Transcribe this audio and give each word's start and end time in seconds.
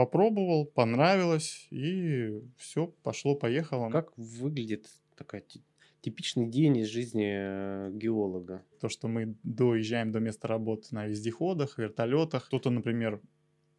попробовал, 0.00 0.64
понравилось, 0.64 1.66
и 1.70 2.40
все, 2.56 2.86
пошло-поехало. 3.02 3.90
Как 3.90 4.16
выглядит 4.16 4.88
такая 5.14 5.42
типичный 6.00 6.46
день 6.46 6.78
из 6.78 6.88
жизни 6.88 7.28
э, 7.30 7.90
геолога? 7.92 8.62
То, 8.80 8.88
что 8.88 9.08
мы 9.08 9.34
доезжаем 9.42 10.10
до 10.10 10.20
места 10.20 10.48
работы 10.48 10.94
на 10.94 11.06
вездеходах, 11.06 11.76
вертолетах. 11.76 12.46
Кто-то, 12.46 12.70
например, 12.70 13.20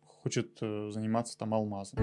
хочет 0.05 0.59
э, 0.61 0.91
заниматься 0.91 1.35
там 1.39 1.55
алмазом. 1.55 1.97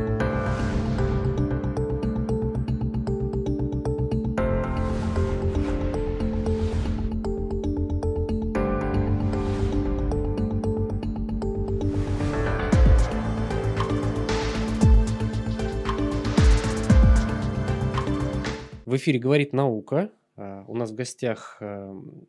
Эфире 18.98 19.18
«Говорит 19.18 19.52
наука». 19.52 20.12
А, 20.36 20.64
у 20.68 20.74
нас 20.74 20.90
в 20.90 20.94
гостях 20.94 21.56
эм, 21.60 22.28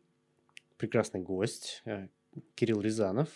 прекрасный 0.76 1.20
гость 1.20 1.82
э, 1.84 2.08
Кирилл 2.54 2.80
Рязанов, 2.80 3.28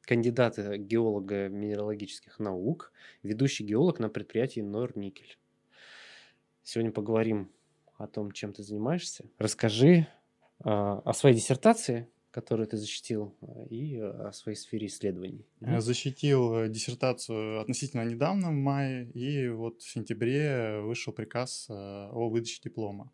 кандидат 0.00 0.58
геолога 0.58 1.48
минералогических 1.48 2.38
наук, 2.38 2.92
ведущий 3.22 3.64
геолог 3.64 3.98
на 3.98 4.08
предприятии 4.08 4.60
Норникель. 4.60 5.38
Сегодня 6.62 6.90
поговорим 6.90 7.50
о 7.98 8.06
том, 8.06 8.32
чем 8.32 8.52
ты 8.52 8.62
занимаешься. 8.62 9.26
Расскажи 9.38 10.06
о 10.60 11.12
своей 11.12 11.36
диссертации, 11.36 12.08
которую 12.36 12.66
ты 12.66 12.76
защитил, 12.76 13.34
и 13.70 13.96
о 13.96 14.30
своей 14.32 14.58
сфере 14.58 14.88
исследований. 14.88 15.46
Я 15.62 15.80
защитил 15.80 16.54
э, 16.54 16.68
диссертацию 16.68 17.62
относительно 17.62 18.04
недавно, 18.04 18.50
в 18.50 18.54
мае, 18.54 19.10
и 19.12 19.48
вот 19.48 19.80
в 19.80 19.90
сентябре 19.90 20.82
вышел 20.82 21.14
приказ 21.14 21.66
э, 21.70 21.72
о 21.72 22.28
выдаче 22.28 22.60
диплома. 22.62 23.10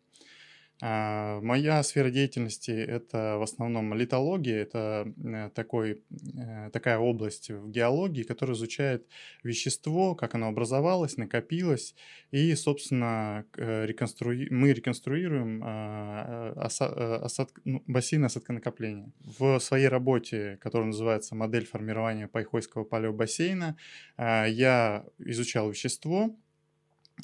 А, 0.85 1.39
моя 1.39 1.81
сфера 1.81 2.09
деятельности– 2.09 2.71
это 2.71 3.37
в 3.37 3.43
основном 3.43 3.93
литология. 3.93 4.63
Это 4.63 5.13
э, 5.23 5.49
такой, 5.55 6.01
э, 6.37 6.71
такая 6.73 6.97
область 6.97 7.49
в 7.49 7.69
геологии, 7.69 8.23
которая 8.23 8.57
изучает 8.57 9.07
вещество, 9.43 10.13
как 10.13 10.35
оно 10.35 10.49
образовалось, 10.49 11.15
накопилось. 11.15 11.95
И, 12.31 12.53
собственно, 12.55 13.45
э, 13.55 13.85
реконструи... 13.85 14.49
мы 14.49 14.73
реконструируем 14.73 15.61
а, 15.63 16.51
осад... 16.57 17.51
ну, 17.63 17.81
бассейн 17.87 18.25
осадконакопления. 18.25 19.09
В 19.21 19.59
своей 19.59 19.87
работе, 19.87 20.57
которая 20.59 20.87
называется 20.87 21.33
«Модель 21.33 21.65
формирования 21.65 22.27
Пайхойского 22.27 22.83
палеобассейна», 22.83 23.77
я 24.17 25.05
изучал 25.17 25.69
вещество, 25.69 26.35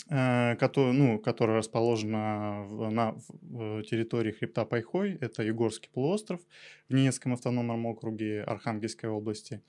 который, 0.08 0.94
ну, 0.94 1.20
которая 1.20 1.58
расположена 1.58 2.64
в, 2.68 2.90
на 2.90 3.16
в 3.42 3.84
территории 3.84 4.32
хребта 4.32 4.66
Пайхой. 4.66 5.18
Это 5.20 5.44
Югорский 5.44 5.90
полуостров 5.92 6.42
в 6.88 6.94
Ненецком 6.94 7.34
автономном 7.34 7.86
округе 7.86 8.44
Архангельской 8.44 9.10
области. 9.10 9.62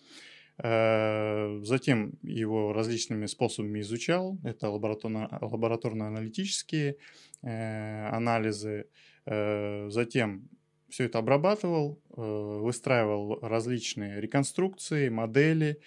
Э, 0.62 1.60
затем 1.62 2.18
его 2.22 2.72
различными 2.72 3.26
способами 3.26 3.80
изучал. 3.80 4.38
Это 4.44 4.68
лабораторно- 4.68 5.38
лабораторно-аналитические 5.41 6.96
э, 7.42 8.08
анализы. 8.08 8.86
Затем 9.26 10.48
все 10.88 11.04
это 11.04 11.18
обрабатывал, 11.18 12.00
выстраивал 12.08 13.38
различные 13.42 14.20
реконструкции, 14.20 15.08
модели, 15.08 15.78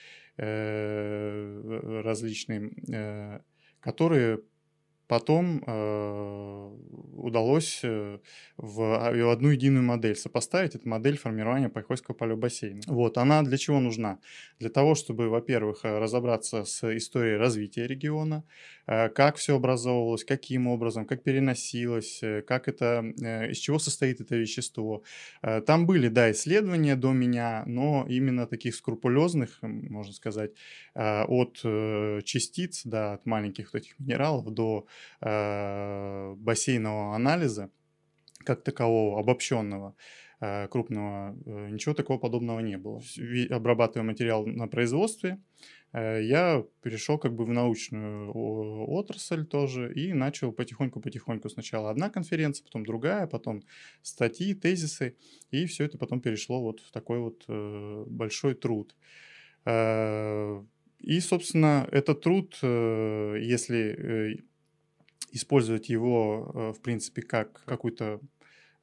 различные 2.05 2.71
которые 3.83 4.39
потом 5.07 5.63
э, 5.65 6.71
удалось 7.15 7.81
э, 7.83 8.19
в, 8.57 8.81
а, 8.81 9.11
в 9.11 9.29
одну 9.29 9.49
единую 9.49 9.83
модель 9.83 10.15
сопоставить. 10.15 10.75
Это 10.75 10.87
модель 10.87 11.17
формирования 11.17 11.69
Пайхойского 11.69 12.15
палеобассейна. 12.15 12.81
Вот, 12.87 13.17
она 13.17 13.43
для 13.43 13.57
чего 13.57 13.79
нужна? 13.79 14.19
Для 14.59 14.69
того, 14.69 14.95
чтобы, 14.95 15.29
во-первых, 15.29 15.81
э, 15.83 15.99
разобраться 15.99 16.65
с 16.65 16.97
историей 16.97 17.37
развития 17.37 17.87
региона, 17.87 18.43
э, 18.87 19.09
как 19.09 19.37
все 19.37 19.55
образовывалось, 19.55 20.23
каким 20.23 20.67
образом, 20.67 21.05
как 21.05 21.23
переносилось, 21.23 22.23
э, 22.23 22.41
как 22.41 22.67
это, 22.67 23.03
э, 23.21 23.51
из 23.51 23.57
чего 23.57 23.79
состоит 23.79 24.21
это 24.21 24.35
вещество. 24.35 25.03
Э, 25.41 25.61
там 25.61 25.85
были, 25.85 26.07
да, 26.07 26.31
исследования 26.31 26.95
до 26.95 27.11
меня, 27.11 27.63
но 27.67 28.05
именно 28.09 28.47
таких 28.47 28.75
скрупулезных, 28.75 29.59
можно 29.61 30.13
сказать, 30.13 30.51
э, 30.95 31.23
от 31.23 31.61
э, 31.63 32.21
частиц, 32.23 32.81
да, 32.85 33.13
от 33.13 33.25
маленьких 33.25 33.73
вот 33.73 33.81
этих 33.81 33.99
минералов 33.99 34.49
до 34.53 34.85
э, 35.21 36.33
бассейнового 36.37 37.15
анализа, 37.15 37.69
как 38.43 38.63
такового, 38.63 39.19
обобщенного, 39.19 39.95
э, 40.41 40.67
крупного, 40.67 41.35
э, 41.45 41.69
ничего 41.69 41.93
такого 41.93 42.17
подобного 42.17 42.59
не 42.59 42.77
было. 42.77 43.01
Обрабатывая 43.49 44.05
материал 44.05 44.45
на 44.45 44.67
производстве, 44.67 45.37
э, 45.93 46.21
я 46.23 46.63
перешел 46.81 47.17
как 47.17 47.33
бы 47.33 47.45
в 47.45 47.49
научную 47.49 48.31
отрасль 48.33 49.45
тоже 49.45 49.93
и 49.93 50.13
начал 50.13 50.51
потихоньку-потихоньку 50.51 51.49
сначала 51.49 51.89
одна 51.89 52.09
конференция, 52.09 52.65
потом 52.65 52.85
другая, 52.85 53.27
потом 53.27 53.63
статьи, 54.01 54.53
тезисы, 54.53 55.15
и 55.51 55.65
все 55.65 55.85
это 55.85 55.97
потом 55.97 56.19
перешло 56.19 56.61
вот 56.61 56.81
в 56.81 56.91
такой 56.91 57.19
вот 57.19 57.45
большой 58.07 58.55
труд. 58.55 58.95
И, 59.65 61.19
собственно, 61.19 61.87
этот 61.91 62.21
труд, 62.21 62.57
если 62.61 64.43
использовать 65.33 65.89
его, 65.89 66.51
э, 66.53 66.73
в 66.77 66.81
принципе, 66.81 67.23
как 67.23 67.63
какую-то 67.65 68.21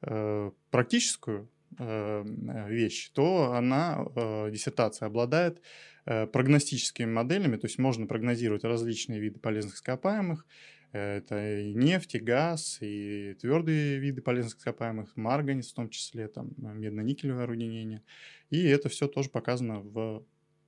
э, 0.01 0.51
практическую 0.69 1.49
э, 1.79 2.23
вещь, 2.67 3.09
то 3.13 3.53
она, 3.53 4.05
диссертация, 4.51 5.07
обладает 5.07 5.61
прогностическими 6.03 7.09
моделями, 7.09 7.57
то 7.57 7.67
есть 7.67 7.77
можно 7.77 8.07
прогнозировать 8.07 8.63
различные 8.63 9.19
виды 9.19 9.39
полезных 9.39 9.75
ископаемых, 9.75 10.47
это 10.93 11.61
и 11.61 11.75
нефть, 11.75 12.15
и 12.15 12.19
газ, 12.19 12.79
и 12.81 13.35
твердые 13.39 13.99
виды 13.99 14.21
полезных 14.21 14.57
ископаемых, 14.57 15.15
марганец 15.15 15.71
в 15.71 15.75
том 15.75 15.89
числе, 15.89 16.27
там 16.27 16.53
медно-никелевое 16.57 17.43
орудинение. 17.43 18.01
И 18.49 18.63
это 18.63 18.89
все 18.89 19.07
тоже 19.07 19.29
показано 19.29 19.81
в 19.81 20.25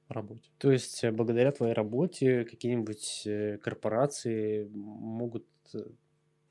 работе. 0.08 0.50
То 0.60 0.72
есть 0.72 1.04
благодаря 1.10 1.52
твоей 1.52 1.74
работе 1.74 2.46
какие-нибудь 2.46 3.28
корпорации 3.64 4.70
могут 4.72 5.48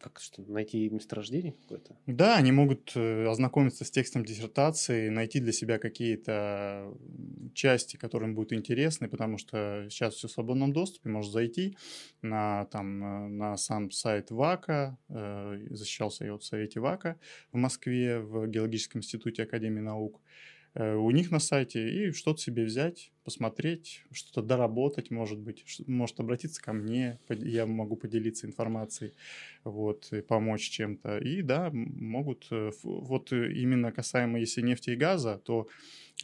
как 0.02 0.20
что, 0.20 0.42
найти 0.42 0.90
месторождение 0.90 1.52
какое-то? 1.52 1.96
Да, 2.06 2.36
они 2.36 2.52
могут 2.52 2.92
э, 2.96 3.26
ознакомиться 3.26 3.84
с 3.84 3.90
текстом 3.90 4.24
диссертации, 4.24 5.08
найти 5.08 5.38
для 5.38 5.52
себя 5.52 5.78
какие-то 5.78 6.92
части, 7.54 7.96
которые 7.96 8.30
им 8.30 8.34
будут 8.34 8.52
интересны, 8.52 9.08
потому 9.08 9.38
что 9.38 9.86
сейчас 9.88 10.14
все 10.14 10.28
в 10.28 10.32
свободном 10.32 10.72
доступе, 10.72 11.08
можно 11.08 11.30
зайти 11.30 11.76
на, 12.20 12.64
там, 12.66 13.02
э, 13.02 13.28
на 13.28 13.56
сам 13.56 13.90
сайт 13.90 14.30
ВАКа, 14.30 14.98
защищался 15.08 16.24
я 16.24 16.34
в 16.34 16.42
Совете 16.42 16.80
ВАКа 16.80 17.18
в 17.52 17.56
Москве, 17.56 18.18
в 18.18 18.46
Геологическом 18.48 19.00
институте 19.00 19.44
Академии 19.44 19.80
наук, 19.80 20.20
Э, 20.20 20.51
у 20.74 21.10
них 21.10 21.30
на 21.30 21.38
сайте 21.38 22.08
и 22.08 22.12
что-то 22.12 22.40
себе 22.40 22.64
взять, 22.64 23.12
посмотреть, 23.24 24.02
что-то 24.10 24.42
доработать, 24.42 25.10
может 25.10 25.38
быть, 25.38 25.64
может 25.86 26.18
обратиться 26.18 26.62
ко 26.62 26.72
мне, 26.72 27.18
я 27.28 27.66
могу 27.66 27.96
поделиться 27.96 28.46
информацией, 28.46 29.12
вот, 29.64 30.12
и 30.12 30.22
помочь 30.22 30.68
чем-то. 30.70 31.18
И 31.18 31.42
да, 31.42 31.70
могут, 31.72 32.48
э, 32.50 32.70
вот 32.82 33.32
э, 33.32 33.52
именно 33.52 33.92
касаемо, 33.92 34.40
если 34.40 34.62
нефти 34.62 34.90
и 34.90 34.96
газа, 34.96 35.40
то 35.44 35.68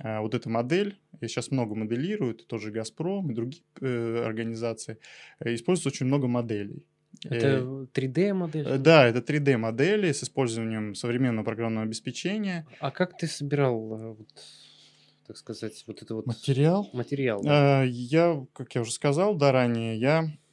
вот 0.00 0.34
эта 0.34 0.48
модель, 0.48 0.98
я 1.20 1.28
сейчас 1.28 1.50
много 1.50 1.74
моделируют, 1.74 2.46
тоже 2.46 2.70
«Газпром» 2.70 3.30
и 3.32 3.34
другие 3.34 3.64
организации, 3.80 4.98
используют 5.40 5.94
очень 5.94 6.06
много 6.06 6.28
моделей. 6.28 6.84
Это 7.24 7.86
3D-модель? 7.92 8.66
Э, 8.66 8.78
да, 8.78 9.06
это 9.06 9.20
3D-модели 9.20 10.12
с 10.12 10.22
использованием 10.22 10.94
современного 10.94 11.44
программного 11.44 11.84
обеспечения. 11.84 12.66
А 12.80 12.90
как 12.90 13.16
ты 13.16 13.26
собирал, 13.26 13.94
э, 13.94 14.08
вот, 14.14 14.28
так 15.26 15.36
сказать, 15.36 15.84
вот 15.86 16.02
это 16.02 16.14
вот... 16.14 16.26
Материал? 16.26 16.88
Материал, 16.92 17.42
да. 17.42 17.82
Я, 17.84 18.46
как 18.52 18.74
я 18.74 18.82
уже 18.82 18.92
сказал, 18.92 19.34
да, 19.34 19.52
ранее, 19.52 19.98
я 19.98 20.24
Э, 20.24 20.47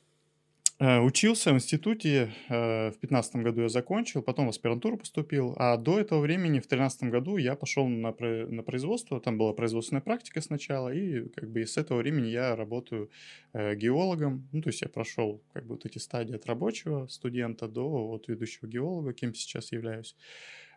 учился 0.80 1.54
в 1.54 1.56
институте, 1.56 2.33
э, 2.50 2.92
в 2.92 2.98
15 3.00 3.38
году 3.38 3.62
я 3.62 3.69
закончил, 3.69 4.22
потом 4.22 4.48
в 4.48 4.50
аспирантуру 4.50 4.98
поступил, 4.98 5.54
а 5.57 5.77
до 5.77 6.00
этого 6.00 6.19
времени, 6.19 6.60
в 6.60 6.68
13 6.68 7.10
году, 7.10 7.38
я 7.38 7.56
пошел 7.56 7.88
на, 7.88 8.13
на 8.19 8.63
производство, 8.63 9.22
там 9.22 9.38
была 9.38 9.54
производственная 9.54 10.01
практика 10.01 10.42
сначала, 10.42 10.94
и 10.94 11.30
как 11.30 11.50
бы 11.50 11.66
с 11.66 11.77
этого 11.77 12.00
времени 12.00 12.27
я 12.27 12.56
работаю 12.57 13.10
э, 13.54 13.75
геологом, 13.75 14.50
ну, 14.51 14.62
то 14.62 14.69
есть 14.69 14.81
я 14.81 14.89
прошел 14.89 15.42
как 15.54 15.66
бы 15.66 15.75
вот 15.75 15.86
эти 15.86 15.98
стадии 15.98 16.36
от 16.36 16.45
рабочего 16.45 17.07
студента 17.07 17.69
до 17.69 18.07
вот 18.07 18.28
ведущего 18.28 18.68
геолога, 18.68 19.13
кем 19.13 19.33
сейчас 19.33 19.71
являюсь, 19.71 20.16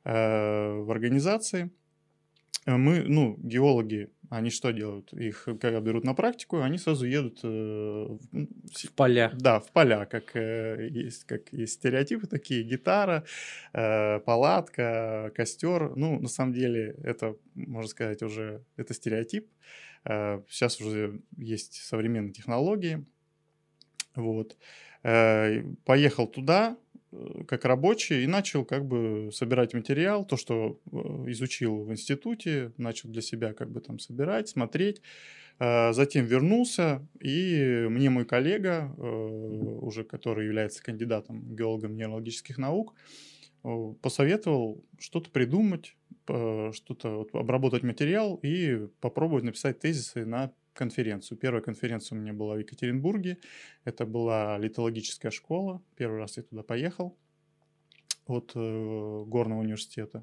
в 0.04 0.90
организации. 0.90 1.70
Э, 2.68 2.76
мы, 2.76 3.00
ну, 3.00 3.36
геологи, 3.38 4.10
они 4.28 4.50
что 4.50 4.72
делают? 4.72 5.12
Их, 5.14 5.44
когда 5.44 5.80
берут 5.80 6.04
на 6.04 6.14
практику, 6.14 6.60
они 6.60 6.76
сразу 6.76 7.06
едут... 7.06 7.40
Э, 7.42 7.48
в 7.48 8.92
поля. 8.94 9.32
Да, 9.34 9.60
в 9.60 9.72
поля, 9.72 10.04
как 10.04 10.36
э, 10.36 10.88
есть, 10.90 11.24
как 11.24 11.50
есть 11.52 11.74
стереотипы 11.74 12.26
такие, 12.26 12.62
гитара, 12.62 13.24
э, 13.72 14.20
палатка, 14.20 15.32
костер. 15.34 15.96
Ну, 15.96 16.20
на 16.20 16.28
самом 16.28 16.52
деле, 16.52 16.94
это, 17.02 17.36
можно 17.54 17.88
сказать, 17.88 18.22
уже, 18.22 18.62
это 18.76 18.92
стереотип. 18.92 19.48
Э, 20.04 20.42
сейчас 20.50 20.78
уже 20.82 21.22
есть 21.38 21.74
современные 21.74 22.32
технологии. 22.32 23.06
Вот. 24.14 24.58
Э, 25.04 25.62
поехал 25.86 26.26
туда, 26.26 26.76
как 27.46 27.64
рабочий 27.64 28.24
и 28.24 28.26
начал 28.26 28.64
как 28.64 28.84
бы 28.84 29.30
собирать 29.32 29.74
материал, 29.74 30.26
то, 30.26 30.36
что 30.36 30.78
э, 30.92 30.96
изучил 31.28 31.84
в 31.84 31.90
институте, 31.90 32.72
начал 32.76 33.08
для 33.08 33.22
себя 33.22 33.54
как 33.54 33.70
бы 33.70 33.80
там 33.80 33.98
собирать, 33.98 34.48
смотреть. 34.48 35.00
Э, 35.58 35.92
затем 35.92 36.26
вернулся, 36.26 37.06
и 37.20 37.86
мне 37.88 38.10
мой 38.10 38.24
коллега, 38.26 38.92
уже 38.98 40.04
который 40.04 40.46
является 40.46 40.82
кандидатом 40.82 41.54
геологом 41.54 41.92
минералогических 41.92 42.58
наук, 42.58 42.94
посоветовал 44.02 44.84
что-то 44.98 45.30
придумать, 45.30 45.96
что-то 46.24 47.26
обработать 47.32 47.82
материал 47.82 48.38
и 48.42 48.86
попробовать 49.00 49.44
написать 49.44 49.80
тезисы 49.80 50.24
на 50.24 50.52
конференцию. 50.78 51.38
Первая 51.38 51.62
конференция 51.62 52.16
у 52.16 52.20
меня 52.20 52.32
была 52.32 52.54
в 52.54 52.58
Екатеринбурге. 52.58 53.36
Это 53.84 54.06
была 54.06 54.58
литологическая 54.58 55.30
школа. 55.32 55.82
Первый 55.96 56.20
раз 56.20 56.36
я 56.36 56.42
туда 56.44 56.62
поехал 56.62 57.16
от 58.26 58.52
э, 58.54 59.24
горного 59.26 59.60
университета. 59.60 60.22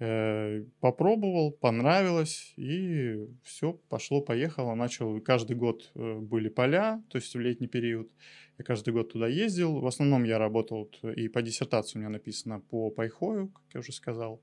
Э, 0.00 0.64
попробовал, 0.80 1.52
понравилось, 1.52 2.52
и 2.56 3.26
все, 3.42 3.72
пошло-поехало. 3.88 4.74
Начал, 4.74 5.20
каждый 5.20 5.56
год 5.56 5.90
э, 5.94 6.18
были 6.18 6.48
поля, 6.48 7.02
то 7.08 7.18
есть 7.18 7.34
в 7.34 7.40
летний 7.40 7.68
период. 7.68 8.10
Я 8.58 8.64
каждый 8.64 8.92
год 8.92 9.12
туда 9.12 9.28
ездил. 9.28 9.80
В 9.80 9.86
основном 9.86 10.24
я 10.24 10.38
работал, 10.38 10.90
и 11.16 11.28
по 11.28 11.42
диссертации 11.42 11.98
у 11.98 12.00
меня 12.00 12.10
написано 12.10 12.60
по 12.60 12.90
Пайхою, 12.90 13.48
как 13.48 13.64
я 13.74 13.80
уже 13.80 13.92
сказал, 13.92 14.42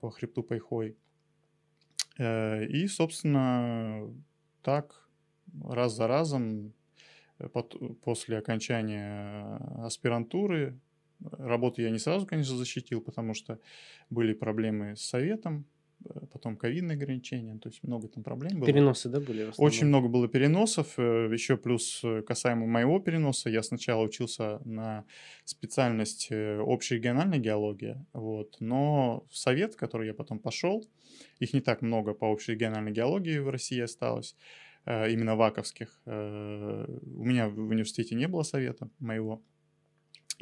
по 0.00 0.10
хребту 0.10 0.42
Пайхой. 0.42 0.96
Э, 2.18 2.64
и, 2.66 2.86
собственно, 2.86 4.08
так 4.62 5.08
раз 5.64 5.94
за 5.94 6.06
разом 6.06 6.72
э, 7.38 7.48
после 8.04 8.38
окончания 8.38 9.56
аспирантуры. 9.84 10.78
Работу 11.38 11.82
я 11.82 11.90
не 11.90 11.98
сразу, 11.98 12.26
конечно, 12.26 12.56
защитил, 12.56 13.00
потому 13.00 13.34
что 13.34 13.58
были 14.10 14.32
проблемы 14.32 14.96
с 14.96 15.02
советом, 15.02 15.60
э, 15.60 15.81
потом 16.32 16.56
ковидные 16.56 16.96
ограничения, 16.96 17.58
то 17.58 17.68
есть 17.68 17.82
много 17.82 18.08
там 18.08 18.22
проблем 18.22 18.58
было. 18.58 18.66
Переносы, 18.66 19.08
да, 19.08 19.20
были? 19.20 19.50
Очень 19.56 19.86
много 19.86 20.08
было 20.08 20.28
переносов, 20.28 20.94
э, 20.98 21.28
еще 21.32 21.56
плюс 21.56 22.04
касаемо 22.26 22.66
моего 22.66 22.98
переноса, 23.00 23.50
я 23.50 23.62
сначала 23.62 24.02
учился 24.02 24.60
на 24.64 25.04
специальность 25.44 26.30
общерегиональная 26.30 27.38
геология, 27.38 28.04
вот, 28.12 28.56
но 28.60 29.26
в 29.30 29.36
совет, 29.36 29.74
в 29.74 29.76
который 29.76 30.06
я 30.06 30.14
потом 30.14 30.38
пошел, 30.38 30.84
их 31.38 31.52
не 31.52 31.60
так 31.60 31.82
много 31.82 32.14
по 32.14 32.24
общей 32.26 32.52
региональной 32.52 32.92
геологии 32.92 33.38
в 33.38 33.48
России 33.48 33.80
осталось, 33.80 34.36
э, 34.84 35.10
именно 35.10 35.36
ваковских. 35.36 36.00
Э, 36.06 36.86
у 36.88 37.24
меня 37.24 37.48
в 37.48 37.58
университете 37.58 38.14
не 38.14 38.28
было 38.28 38.42
совета 38.42 38.88
моего. 38.98 39.42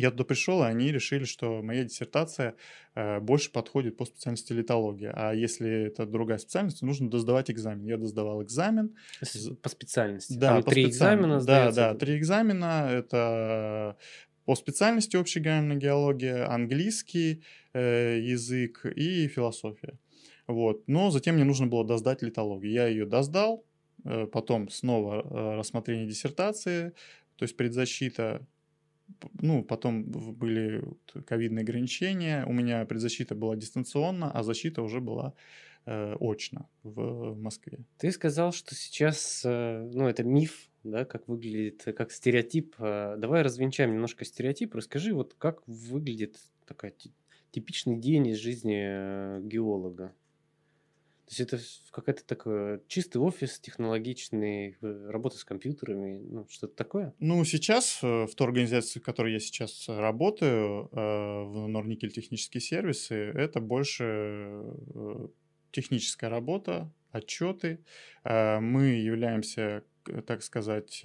Я 0.01 0.11
туда 0.11 0.25
пришел, 0.25 0.63
и 0.63 0.67
они 0.67 0.91
решили, 0.91 1.25
что 1.25 1.63
моя 1.63 1.85
диссертация 1.85 2.55
э, 2.95 3.21
больше 3.21 3.53
подходит 3.53 3.97
по 3.97 4.05
специальности 4.05 4.53
литология. 4.53 5.13
А 5.15 5.33
если 5.33 5.87
это 5.87 6.07
другая 6.07 6.39
специальность, 6.39 6.81
то 6.81 6.87
нужно 6.87 7.11
досдавать 7.11 7.51
экзамен. 7.51 7.85
Я 7.85 7.97
доздавал 7.97 8.43
экзамен. 8.43 8.97
По 9.63 9.69
специальности? 9.69 10.33
Да, 10.33 10.55
Там 10.55 10.63
по 10.63 10.71
три 10.71 10.87
экзамена 10.87 11.41
Да, 11.41 11.73
да, 11.73 11.95
три 11.95 12.17
экзамена. 12.19 12.89
Это 12.91 13.97
по 14.45 14.57
специальности 14.57 15.17
общая 15.17 15.41
геология, 15.41 16.51
английский 16.51 17.43
э, 17.73 18.19
язык 18.21 18.85
и 18.85 19.29
философия. 19.29 19.99
Вот. 20.47 20.89
Но 20.89 21.11
затем 21.11 21.37
мне 21.37 21.45
нужно 21.45 21.67
было 21.67 21.87
доздать 21.87 22.23
литологию. 22.23 22.73
Я 22.73 22.89
ее 22.89 23.07
доздал, 23.07 23.65
э, 24.05 24.27
потом 24.27 24.69
снова 24.69 25.23
э, 25.23 25.57
рассмотрение 25.57 26.07
диссертации, 26.07 26.91
то 27.37 27.45
есть 27.45 27.57
предзащита, 27.57 28.47
ну, 29.41 29.65
потом 29.65 30.05
были 30.05 30.83
ковидные 31.27 31.63
ограничения, 31.63 32.45
у 32.47 32.53
меня 32.53 32.85
предзащита 32.85 33.35
была 33.35 33.57
дистанционно, 33.57 34.31
а 34.31 34.43
защита 34.43 34.83
уже 34.83 35.01
была 35.01 35.35
э, 35.87 36.17
очно 36.21 36.69
в 36.83 37.35
Москве. 37.35 37.79
Ты 37.99 38.13
сказал, 38.13 38.53
что 38.53 38.75
сейчас, 38.75 39.43
э, 39.45 39.91
ну, 39.93 40.09
это 40.09 40.25
миф, 40.25 40.69
да, 40.85 41.05
как 41.05 41.29
выглядит, 41.29 41.85
как 41.97 42.11
стереотип. 42.11 42.75
Давай 42.79 43.43
развенчаем 43.43 43.93
немножко 43.93 44.25
стереотип, 44.25 44.75
расскажи, 44.75 45.13
вот 45.13 45.35
как 45.35 45.63
выглядит 45.67 46.39
такая 46.67 46.95
типичный 47.51 47.99
день 47.99 48.29
из 48.29 48.39
жизни 48.39 49.47
геолога. 49.47 50.15
То 51.31 51.35
есть 51.35 51.53
это 51.53 51.63
какая-то 51.93 52.25
такая 52.25 52.81
чистый 52.89 53.19
офис, 53.19 53.61
технологичный, 53.61 54.77
э, 54.83 55.11
работа 55.11 55.39
с 55.39 55.45
компьютерами, 55.45 56.19
ну, 56.29 56.47
что-то 56.51 56.75
такое? 56.75 57.15
Ну, 57.21 57.45
сейчас 57.45 58.01
э, 58.03 58.27
в 58.27 58.35
той 58.35 58.49
организации, 58.49 58.99
в 58.99 59.05
которой 59.05 59.35
я 59.35 59.39
сейчас 59.39 59.85
работаю, 59.89 60.89
э, 60.91 60.97
в 60.97 61.69
Норникель 61.69 62.11
технические 62.11 62.61
сервисы, 62.61 63.15
это 63.15 63.61
больше 63.61 64.61
техническая 65.71 66.31
работа, 66.31 66.93
отчеты. 67.13 67.79
Мы 68.25 69.01
являемся 69.01 69.85
так 70.27 70.43
сказать, 70.43 71.03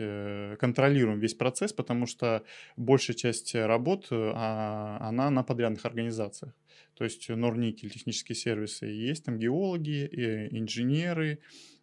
контролируем 0.60 1.20
весь 1.20 1.36
процесс, 1.36 1.74
потому 1.74 2.08
что 2.08 2.44
большая 2.78 3.16
часть 3.16 3.54
работ, 3.54 4.08
а, 4.10 4.98
она 5.02 5.30
на 5.30 5.44
подрядных 5.44 5.86
организациях 5.86 6.54
то 6.96 7.04
есть 7.04 7.30
Норникель, 7.30 7.90
технические 7.90 8.36
сервисы, 8.36 8.86
есть 8.86 9.26
там 9.26 9.38
геологи, 9.38 10.08
инженеры, 10.52 11.40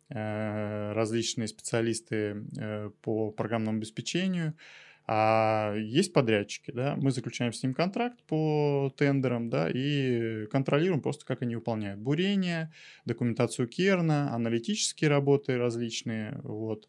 э, 0.09 0.93
различные 0.93 1.49
специалисты 1.49 2.45
э, 2.59 2.91
по 3.03 3.31
программному 3.31 3.79
обеспечению, 3.79 4.55
а 5.07 5.75
есть 5.77 6.13
подрядчики, 6.13 6.71
да, 6.71 6.97
мы 6.97 7.11
заключаем 7.11 7.53
с 7.53 7.63
ним 7.63 7.75
контракт 7.75 8.23
по 8.25 8.93
тендерам, 8.97 9.51
да, 9.51 9.69
и 9.69 10.47
контролируем 10.47 11.03
просто, 11.03 11.27
как 11.27 11.43
они 11.43 11.57
выполняют 11.57 12.01
бурение, 12.01 12.73
документацию 13.05 13.69
Керна, 13.69 14.33
аналитические 14.33 15.11
работы 15.11 15.59
различные, 15.59 16.41
вот. 16.45 16.89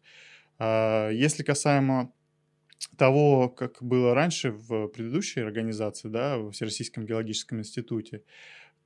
А 0.58 1.10
если 1.10 1.42
касаемо 1.42 2.12
того, 2.96 3.48
как 3.48 3.82
было 3.82 4.14
раньше 4.14 4.50
в 4.50 4.88
предыдущей 4.88 5.40
организации, 5.40 6.08
да, 6.08 6.38
в 6.38 6.50
Всероссийском 6.52 7.06
геологическом 7.06 7.58
институте, 7.60 8.22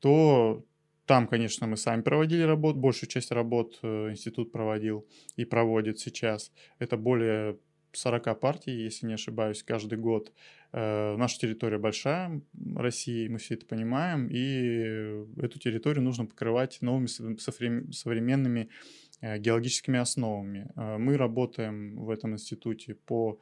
то 0.01 0.65
там, 1.09 1.27
конечно, 1.27 1.67
мы 1.67 1.79
сами 1.79 2.03
проводили 2.03 2.43
работу, 2.43 2.79
большую 2.79 3.09
часть 3.09 3.33
работ 3.33 3.79
э, 3.83 4.11
институт 4.11 4.53
проводил 4.53 5.07
и 5.37 5.47
проводит 5.47 5.99
сейчас. 5.99 6.53
Это 6.79 6.99
более 6.99 7.59
40 7.93 8.39
партий, 8.39 8.73
если 8.73 9.07
не 9.07 9.15
ошибаюсь, 9.15 9.63
каждый 9.63 9.97
год. 9.97 10.33
Э, 10.73 11.17
наша 11.17 11.39
территория 11.39 11.79
большая, 11.79 12.43
России, 12.77 13.27
мы 13.27 13.39
все 13.39 13.55
это 13.55 13.65
понимаем, 13.65 14.29
и 14.31 15.43
эту 15.43 15.59
территорию 15.59 16.03
нужно 16.03 16.27
покрывать 16.27 16.77
новыми 16.83 17.07
современными 17.07 18.69
э, 19.23 19.39
геологическими 19.39 19.99
основами. 19.99 20.71
Мы 20.77 21.17
работаем 21.17 21.97
в 21.97 22.11
этом 22.11 22.35
институте 22.35 22.95
по 22.95 23.41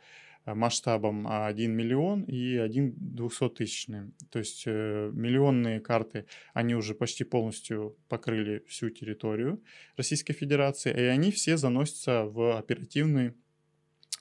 масштабом 0.55 1.27
1 1.29 1.73
миллион 1.73 2.23
и 2.23 2.57
1 2.57 2.95
двухсоттысячный. 2.97 4.13
То 4.31 4.39
есть 4.39 4.65
э, 4.67 5.11
миллионные 5.13 5.81
карты, 5.81 6.27
они 6.55 6.75
уже 6.75 6.95
почти 6.95 7.25
полностью 7.25 7.97
покрыли 8.09 8.65
всю 8.69 8.91
территорию 8.91 9.63
Российской 9.97 10.35
Федерации, 10.35 10.93
и 10.93 11.03
они 11.03 11.33
все 11.33 11.57
заносятся 11.57 12.25
в 12.25 12.57
оперативный 12.57 13.35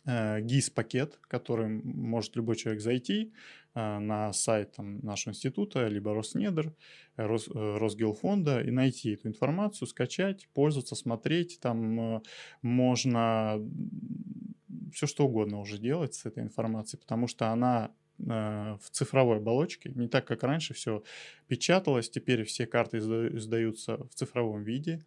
э, 0.05 0.41
ГИС-пакет, 0.41 1.19
который 1.27 1.67
может 1.67 2.35
любой 2.35 2.55
человек 2.55 2.81
зайти 2.81 3.31
на 3.75 4.31
сайт 4.31 4.71
там, 4.77 4.99
нашего 4.99 5.33
института, 5.33 5.89
либо 5.89 6.13
Роснедр, 6.13 6.73
Рос, 7.17 7.49
Росгеофонда 7.49 8.61
и 8.61 8.71
найти 8.71 9.15
эту 9.15 9.27
информацию, 9.27 9.85
скачать, 9.85 10.47
пользоваться, 10.53 10.95
смотреть. 10.95 11.59
Там 11.59 12.21
можно 12.61 13.61
все 14.95 15.07
что 15.07 15.25
угодно 15.25 15.59
уже 15.59 15.77
делать 15.77 16.15
с 16.15 16.25
этой 16.25 16.41
информацией, 16.41 17.01
потому 17.01 17.27
что 17.27 17.49
она 17.49 17.91
э, 18.17 18.23
в 18.81 18.89
цифровой 18.91 19.37
оболочке, 19.37 19.91
не 19.93 20.07
так, 20.07 20.25
как 20.25 20.43
раньше 20.43 20.73
все 20.73 21.03
печаталось, 21.47 22.09
теперь 22.09 22.45
все 22.45 22.65
карты 22.65 22.99
издаются 22.99 23.97
в 23.97 24.15
цифровом 24.15 24.63
виде. 24.63 25.05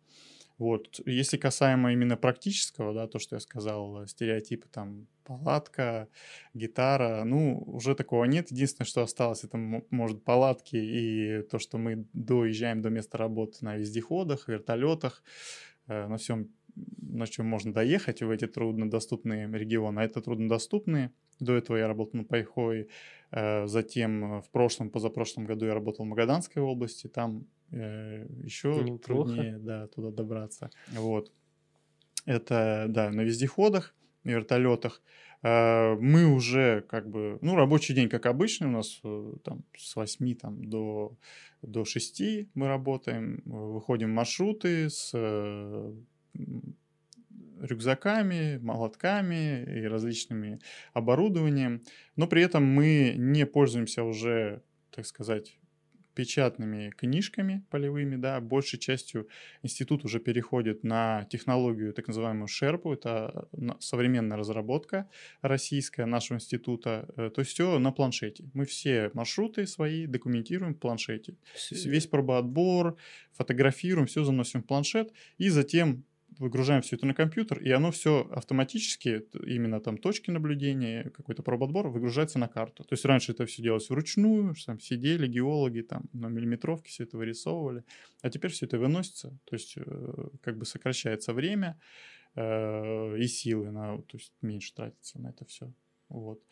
Вот. 0.58 1.00
Если 1.06 1.36
касаемо 1.36 1.92
именно 1.92 2.16
практического, 2.16 2.92
да, 2.92 3.06
то, 3.06 3.18
что 3.18 3.36
я 3.36 3.40
сказал, 3.40 4.06
стереотипы 4.06 4.68
там 4.68 5.06
палатка, 5.24 6.08
гитара. 6.52 7.22
Ну, 7.24 7.62
уже 7.66 7.94
такого 7.94 8.24
нет. 8.24 8.50
Единственное, 8.50 8.86
что 8.86 9.02
осталось, 9.02 9.44
это, 9.44 9.56
может, 9.56 10.24
палатки 10.24 10.76
и 10.76 11.42
то, 11.42 11.58
что 11.58 11.78
мы 11.78 12.06
доезжаем 12.12 12.82
до 12.82 12.90
места 12.90 13.18
работы 13.18 13.64
на 13.64 13.76
вездеходах, 13.76 14.48
вертолетах, 14.48 15.22
э, 15.86 16.08
на 16.08 16.16
всем, 16.16 16.48
на 17.00 17.26
чем 17.26 17.46
можно 17.46 17.72
доехать 17.72 18.22
в 18.22 18.30
эти 18.30 18.46
труднодоступные 18.46 19.48
регионы. 19.48 20.00
А 20.00 20.04
это 20.04 20.20
труднодоступные. 20.20 21.12
До 21.40 21.54
этого 21.54 21.76
я 21.76 21.86
работал 21.86 22.18
на 22.18 22.24
Пайхой, 22.24 22.88
э, 23.30 23.66
затем 23.66 24.40
в 24.42 24.50
прошлом, 24.50 24.90
позапрошлом 24.90 25.44
году 25.44 25.66
я 25.66 25.74
работал 25.74 26.04
в 26.04 26.08
Магаданской 26.08 26.62
области, 26.62 27.06
там 27.06 27.46
э, 27.70 28.26
еще 28.42 28.68
Неплохо. 28.82 29.02
труднее 29.04 29.58
да, 29.58 29.86
туда 29.88 30.10
добраться. 30.10 30.70
Вот. 30.92 31.32
Это, 32.26 32.86
да, 32.88 33.10
на 33.10 33.22
вездеходах, 33.22 33.94
на 34.24 34.30
вертолетах. 34.30 35.02
Э, 35.42 35.94
мы 35.94 36.26
уже 36.26 36.82
как 36.88 37.08
бы, 37.08 37.38
ну, 37.40 37.54
рабочий 37.54 37.94
день 37.94 38.08
как 38.08 38.26
обычный 38.26 38.68
у 38.68 38.72
нас 38.72 39.00
э, 39.04 39.32
там 39.44 39.62
с 39.76 39.94
8 39.94 40.34
там, 40.34 40.64
до, 40.64 41.16
до 41.62 41.84
6 41.84 42.22
мы 42.54 42.68
работаем, 42.68 43.42
выходим 43.44 44.10
маршруты 44.10 44.90
с 44.90 45.12
э, 45.14 45.94
рюкзаками, 47.60 48.58
молотками 48.58 49.64
и 49.64 49.86
различными 49.86 50.60
оборудованием, 50.92 51.82
но 52.16 52.26
при 52.26 52.42
этом 52.42 52.64
мы 52.64 53.14
не 53.16 53.46
пользуемся 53.46 54.04
уже, 54.04 54.62
так 54.90 55.06
сказать, 55.06 55.58
печатными 56.18 56.90
книжками 56.90 57.64
полевыми, 57.70 58.16
да, 58.16 58.40
большей 58.40 58.80
частью 58.80 59.28
институт 59.62 60.04
уже 60.04 60.18
переходит 60.18 60.82
на 60.82 61.24
технологию, 61.30 61.92
так 61.92 62.08
называемую 62.08 62.48
Шерпу, 62.48 62.92
это 62.92 63.46
современная 63.78 64.36
разработка 64.36 65.08
российская 65.42 66.06
нашего 66.06 66.38
института, 66.38 67.08
э, 67.16 67.30
то 67.32 67.40
есть 67.40 67.52
все 67.52 67.78
на 67.78 67.92
планшете. 67.92 68.50
Мы 68.52 68.64
все 68.64 69.12
маршруты 69.14 69.64
свои 69.68 70.06
документируем 70.06 70.74
в 70.74 70.80
планшете. 70.80 71.36
Весь 71.70 72.08
пробоотбор, 72.08 72.96
фотографируем, 73.34 74.08
все 74.08 74.24
заносим 74.24 74.64
в 74.64 74.66
планшет, 74.66 75.12
и 75.36 75.50
затем 75.50 76.02
выгружаем 76.38 76.82
все 76.82 76.96
это 76.96 77.06
на 77.06 77.14
компьютер, 77.14 77.60
и 77.60 77.70
оно 77.70 77.90
все 77.90 78.28
автоматически, 78.32 79.24
именно 79.44 79.80
там 79.80 79.98
точки 79.98 80.30
наблюдения, 80.30 81.10
какой-то 81.10 81.42
проботбор 81.42 81.88
выгружается 81.88 82.38
на 82.38 82.48
карту. 82.48 82.84
То 82.84 82.92
есть 82.92 83.04
раньше 83.04 83.32
это 83.32 83.44
все 83.46 83.62
делалось 83.62 83.90
вручную, 83.90 84.54
там 84.66 84.80
сидели 84.80 85.26
геологи, 85.26 85.80
там 85.80 86.08
на 86.12 86.28
миллиметровке 86.28 86.90
все 86.90 87.04
это 87.04 87.16
вырисовывали, 87.16 87.84
а 88.22 88.30
теперь 88.30 88.50
все 88.50 88.66
это 88.66 88.78
выносится, 88.78 89.38
то 89.44 89.54
есть 89.54 89.74
э, 89.76 90.28
как 90.42 90.58
бы 90.58 90.64
сокращается 90.64 91.32
время 91.32 91.80
э, 92.34 93.18
и 93.18 93.26
силы, 93.26 93.70
на, 93.70 93.98
то 94.02 94.16
есть 94.16 94.32
меньше 94.40 94.74
тратится 94.74 95.20
на 95.20 95.28
это 95.28 95.44
все. 95.44 95.72
Вот. 96.08 96.42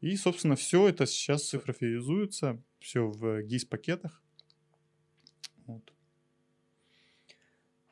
И, 0.00 0.14
собственно, 0.16 0.56
все 0.56 0.88
это 0.88 1.06
сейчас 1.06 1.48
цифрофизуется, 1.48 2.62
все 2.80 3.08
в 3.08 3.42
GIS-пакетах. 3.44 4.22
Вот. 5.66 5.95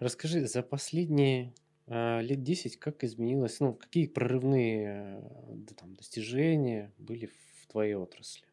Расскажи, 0.04 0.46
за 0.46 0.62
последние 0.62 1.54
а, 1.86 2.20
лет 2.20 2.42
10 2.42 2.76
как 2.78 3.04
изменилось, 3.04 3.58
ну, 3.60 3.72
какие 3.72 4.06
прорывные 4.06 5.22
да, 5.48 5.74
там, 5.74 5.94
достижения 5.94 6.92
были 6.98 7.24
в 7.24 7.66
твоей 7.68 7.94
отрасли, 7.94 8.44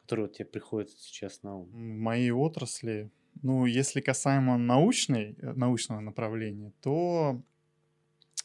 которые 0.00 0.26
вот 0.26 0.34
тебе 0.34 0.46
приходят 0.46 0.90
сейчас 0.90 1.44
на 1.44 1.58
ум? 1.58 1.68
В 1.68 1.76
моей 1.76 2.32
отрасли, 2.32 3.12
ну, 3.42 3.64
если 3.64 4.00
касаемо 4.00 4.58
научной, 4.58 5.36
э, 5.40 5.52
научного 5.52 6.00
направления, 6.00 6.72
то 6.80 7.40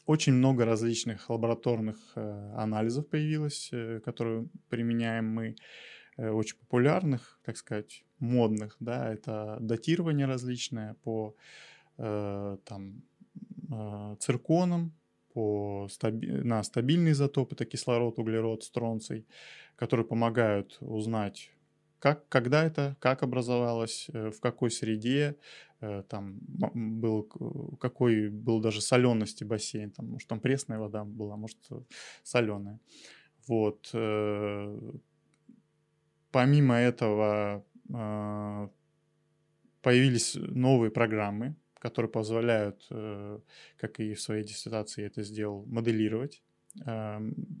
очень 0.06 0.34
много 0.34 0.64
различных 0.64 1.28
лабораторных 1.28 1.96
э, 2.14 2.52
анализов 2.56 3.08
появилось, 3.08 3.70
э, 3.72 3.98
которые 4.04 4.46
применяем 4.68 5.26
мы, 5.26 5.56
э, 6.18 6.30
очень 6.30 6.56
популярных, 6.56 7.40
так 7.44 7.56
сказать, 7.56 8.04
модных, 8.20 8.76
да, 8.78 9.12
это 9.12 9.58
датирование 9.60 10.26
различное 10.26 10.94
по 11.02 11.34
э, 11.98 12.58
там, 12.64 13.02
э, 13.70 14.16
цирконом, 14.20 14.92
по 15.32 15.86
стаби 15.90 16.28
на 16.28 16.62
стабильные 16.62 17.12
изотопы, 17.12 17.54
это 17.54 17.66
кислород, 17.66 18.18
углерод, 18.18 18.62
стронций, 18.62 19.26
которые 19.76 20.06
помогают 20.06 20.78
узнать, 20.80 21.50
как, 21.98 22.26
когда 22.28 22.64
это, 22.64 22.96
как 23.00 23.22
образовалось, 23.22 24.08
э, 24.12 24.30
в 24.30 24.40
какой 24.40 24.70
среде, 24.70 25.36
э, 25.80 26.02
там 26.08 26.38
был, 26.74 27.24
какой 27.80 28.30
был 28.30 28.60
даже 28.60 28.80
солености 28.80 29.44
бассейн, 29.44 29.90
там, 29.90 30.10
может, 30.10 30.28
там 30.28 30.40
пресная 30.40 30.78
вода 30.78 31.04
была, 31.04 31.36
может, 31.36 31.58
соленая. 32.22 32.80
Вот. 33.46 33.90
Помимо 36.32 36.74
этого 36.74 37.64
появились 39.82 40.34
новые 40.34 40.90
программы, 40.90 41.54
которые 41.78 42.10
позволяют, 42.10 42.86
э, 42.90 43.38
как 43.76 44.00
и 44.00 44.14
в 44.14 44.20
своей 44.20 44.44
диссертации 44.44 45.02
я 45.02 45.06
это 45.08 45.22
сделал, 45.22 45.64
моделировать. 45.66 46.42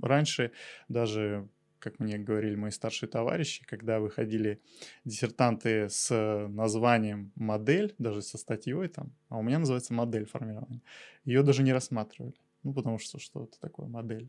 Раньше 0.02 0.52
даже 0.88 1.48
как 1.78 2.00
мне 2.00 2.18
говорили 2.18 2.56
мои 2.56 2.70
старшие 2.70 3.08
товарищи, 3.08 3.64
когда 3.64 4.00
выходили 4.00 4.60
диссертанты 5.04 5.88
с 5.88 6.48
названием 6.48 7.32
модель, 7.36 7.94
даже 7.98 8.22
со 8.22 8.38
статьей 8.38 8.88
там, 8.88 9.12
а 9.28 9.38
у 9.38 9.42
меня 9.42 9.58
называется 9.58 9.94
модель 9.94 10.26
формирования, 10.26 10.82
ее 11.24 11.42
даже 11.42 11.62
не 11.62 11.72
рассматривали. 11.72 12.34
Ну, 12.66 12.72
потому 12.72 12.98
что 12.98 13.20
что 13.20 13.44
это 13.44 13.60
такое 13.60 13.86
модель. 13.86 14.28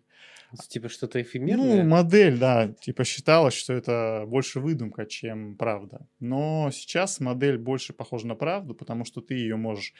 Типа 0.70 0.89
что-то 0.89 1.20
эфемерное? 1.20 1.84
Ну, 1.84 1.89
модель, 1.89 2.38
да. 2.38 2.67
Типа 2.67 3.03
считалось, 3.03 3.56
что 3.56 3.74
это 3.74 4.25
больше 4.27 4.60
выдумка, 4.60 5.08
чем 5.08 5.56
правда. 5.56 6.06
Но 6.20 6.70
сейчас 6.72 7.20
модель 7.20 7.58
больше 7.58 7.94
похожа 7.94 8.27
на 8.27 8.36
правду, 8.36 8.75
потому 8.75 9.06
что 9.06 9.22
ты 9.22 9.34
ее 9.34 9.56
можешь 9.56 9.96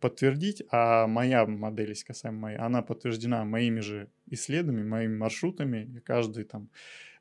подтвердить, 0.00 0.62
а 0.70 1.06
моя 1.06 1.44
модель, 1.44 1.90
если 1.90 2.06
касаемо 2.06 2.38
моей, 2.38 2.56
она 2.56 2.80
подтверждена 2.80 3.44
моими 3.44 3.80
же 3.80 4.08
исследованиями, 4.30 4.88
моими 4.88 5.14
маршрутами. 5.14 6.00
Каждый 6.06 6.44
там 6.44 6.70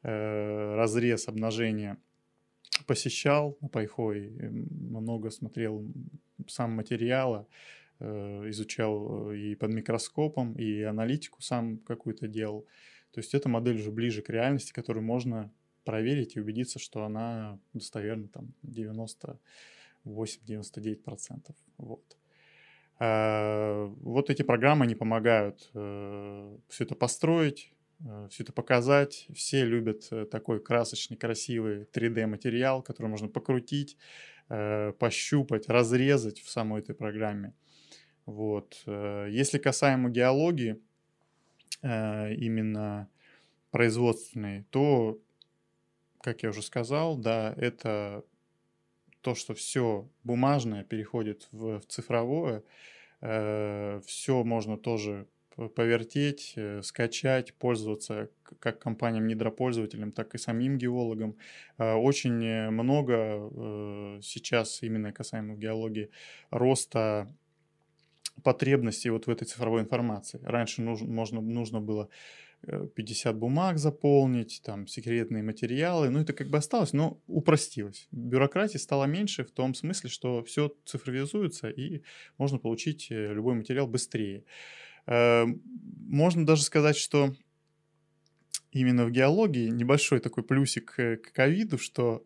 э, 0.04 0.76
разрез 0.76 1.28
обнажения 1.28 1.98
посещал 2.88 3.58
на 3.60 3.68
Пайхой, 3.68 4.30
много 4.30 5.32
смотрел 5.32 5.86
сам 6.48 6.72
материала, 6.72 7.46
изучал 8.02 9.32
э, 9.32 9.38
и 9.38 9.56
под 9.56 9.72
микроскопом, 9.72 10.54
и 10.54 10.82
аналитику 10.82 11.42
сам 11.42 11.78
какую-то 11.80 12.28
делал. 12.28 12.68
То 13.12 13.20
есть 13.20 13.34
эта 13.34 13.50
модель 13.50 13.78
уже 13.78 13.92
ближе 13.92 14.22
к 14.22 14.30
реальности, 14.30 14.72
которую 14.72 15.04
можно 15.04 15.52
проверить 15.84 16.36
и 16.36 16.40
убедиться, 16.40 16.80
что 16.80 17.04
она 17.04 17.60
достоверна 17.74 18.28
там 18.30 18.54
98-99%. 18.64 21.56
Вот. 21.78 22.18
А, 23.00 23.86
вот 23.86 24.30
эти 24.30 24.44
программы, 24.44 24.86
они 24.86 24.96
помогают 24.96 25.70
э, 25.74 26.58
все 26.70 26.84
это 26.84 26.96
построить, 26.96 27.74
все 28.32 28.44
это 28.44 28.52
показать. 28.52 29.28
Все 29.32 29.64
любят 29.64 30.10
такой 30.32 30.60
красочный, 30.60 31.18
красивый 31.18 31.84
3D-материал, 31.84 32.82
который 32.82 33.08
можно 33.08 33.28
покрутить, 33.28 33.96
пощупать, 34.48 35.70
разрезать 35.70 36.40
в 36.40 36.50
самой 36.50 36.82
этой 36.82 36.96
программе. 36.96 37.54
Вот. 38.26 38.84
Э, 38.86 39.28
если 39.30 39.58
касаемо 39.58 40.10
геологии, 40.10 40.80
э, 41.82 42.34
именно 42.36 43.10
производственной, 43.72 44.64
то, 44.70 45.20
как 46.22 46.44
я 46.44 46.50
уже 46.50 46.62
сказал, 46.62 47.18
да, 47.18 47.54
это 47.58 48.24
то, 49.22 49.36
что 49.36 49.54
все 49.54 50.08
бумажное 50.24 50.84
переходит 50.84 51.48
в, 51.52 51.80
в 51.80 51.86
цифровое, 51.88 52.64
э, 53.22 54.02
все 54.06 54.44
можно 54.44 54.78
тоже 54.78 55.28
повертеть, 55.76 56.56
скачать, 56.82 57.54
пользоваться 57.54 58.30
как 58.60 58.80
компаниям-недропользователям, 58.80 60.14
так 60.14 60.34
и 60.34 60.38
самим 60.38 60.78
геологам. 60.78 61.36
Очень 61.78 62.70
много 62.72 63.52
сейчас, 64.24 64.82
именно 64.82 65.12
касаемо 65.12 65.56
геологии, 65.56 66.10
роста 66.52 67.28
потребностей 68.44 69.10
вот 69.10 69.28
в 69.28 69.30
этой 69.30 69.46
цифровой 69.46 69.82
информации. 69.82 70.40
Раньше 70.44 70.82
нужно, 70.82 71.08
можно, 71.08 71.42
нужно 71.42 71.82
было 71.82 72.10
50 72.96 73.34
э, 73.34 73.38
бумаг 73.38 73.78
заполнить, 73.78 74.62
там 74.64 74.88
секретные 74.88 75.44
материалы, 75.44 76.10
ну 76.10 76.20
это 76.20 76.34
как 76.34 76.50
бы 76.50 76.58
осталось, 76.58 76.94
но 76.94 77.20
упростилось. 77.28 78.08
Бюрократии 78.12 78.78
стало 78.78 79.06
меньше 79.06 79.44
в 79.44 79.52
том 79.52 79.74
смысле, 79.74 80.10
что 80.10 80.44
все 80.44 80.76
цифровизуется 80.86 81.70
и 81.70 82.04
можно 82.38 82.60
получить 82.60 83.08
э, 83.12 83.34
любой 83.34 83.56
материал 83.56 83.88
быстрее. 83.88 84.44
Э, 85.08 85.46
можно 86.08 86.46
даже 86.46 86.64
сказать, 86.64 86.98
что 86.98 87.34
именно 88.72 89.06
в 89.06 89.12
геологии 89.12 89.70
небольшой 89.70 90.20
такой 90.20 90.44
плюсик 90.44 90.94
к 90.96 91.22
ковиду, 91.34 91.78
что 91.78 92.26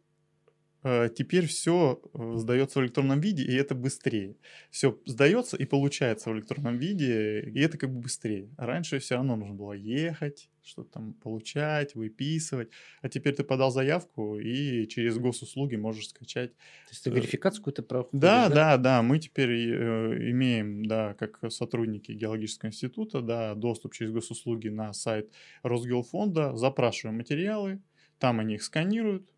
теперь 1.16 1.48
все 1.48 2.00
сдается 2.36 2.80
в 2.80 2.84
электронном 2.84 3.20
виде, 3.20 3.44
и 3.44 3.56
это 3.56 3.74
быстрее. 3.74 4.36
Все 4.70 5.00
сдается 5.06 5.58
и 5.58 5.66
получается 5.66 6.30
в 6.30 6.34
электронном 6.34 6.78
виде, 6.78 7.42
и 7.42 7.60
это 7.60 7.78
как 7.78 7.92
бы 7.92 8.02
быстрее. 8.02 8.50
А 8.58 8.66
раньше 8.66 9.00
все 9.00 9.16
равно 9.16 9.36
нужно 9.36 9.56
было 9.56 9.74
ехать, 9.74 10.50
что-то 10.66 10.92
там 10.92 11.14
получать, 11.14 11.96
выписывать. 11.96 12.70
А 13.02 13.10
теперь 13.10 13.34
ты 13.36 13.44
подал 13.44 13.72
заявку 13.72 14.38
и 14.38 14.88
через 14.88 15.18
госуслуги 15.18 15.76
можешь 15.76 16.10
скачать. 16.10 16.52
То 16.52 16.92
есть 16.92 17.04
ты 17.04 17.10
верификацию 17.10 17.62
какую-то 17.62 17.84
проходишь, 17.84 18.22
да, 18.22 18.50
да, 18.50 18.56
да, 18.56 18.78
да. 18.78 19.02
Мы 19.02 19.20
теперь 19.20 19.52
э, 19.52 20.32
имеем, 20.32 20.86
да, 20.86 21.14
как 21.14 21.40
сотрудники 21.52 22.12
геологического 22.12 22.70
института, 22.70 23.22
да, 23.22 23.56
доступ 23.56 23.94
через 23.94 24.12
госуслуги 24.12 24.70
на 24.70 24.94
сайт 24.94 25.32
Росгеофонда, 25.64 26.56
запрашиваем 26.56 27.18
материалы, 27.18 27.82
там 28.20 28.40
они 28.40 28.56
их 28.56 28.64
сканируют, 28.64 29.24
э, 29.24 29.35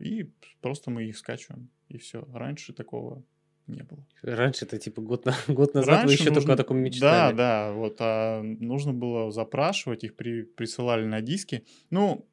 и 0.00 0.30
просто 0.60 0.90
мы 0.90 1.04
их 1.04 1.16
скачиваем, 1.16 1.70
и 1.88 1.98
все. 1.98 2.26
Раньше 2.32 2.72
такого 2.72 3.24
не 3.66 3.82
было. 3.82 4.04
Раньше 4.22 4.64
это 4.64 4.78
типа 4.78 5.00
год, 5.00 5.24
на, 5.24 5.34
год 5.48 5.74
назад 5.74 5.88
Раньше 5.88 6.06
вы 6.06 6.12
еще 6.12 6.24
нужно, 6.24 6.40
только 6.40 6.52
о 6.52 6.56
таком 6.56 6.78
мечтали. 6.78 7.36
Да, 7.36 7.68
да, 7.68 7.72
вот 7.72 7.96
а 8.00 8.42
нужно 8.42 8.92
было 8.92 9.30
запрашивать, 9.30 10.04
их 10.04 10.16
при, 10.16 10.42
присылали 10.42 11.04
на 11.04 11.20
диски. 11.20 11.64
Ну, 11.90 12.28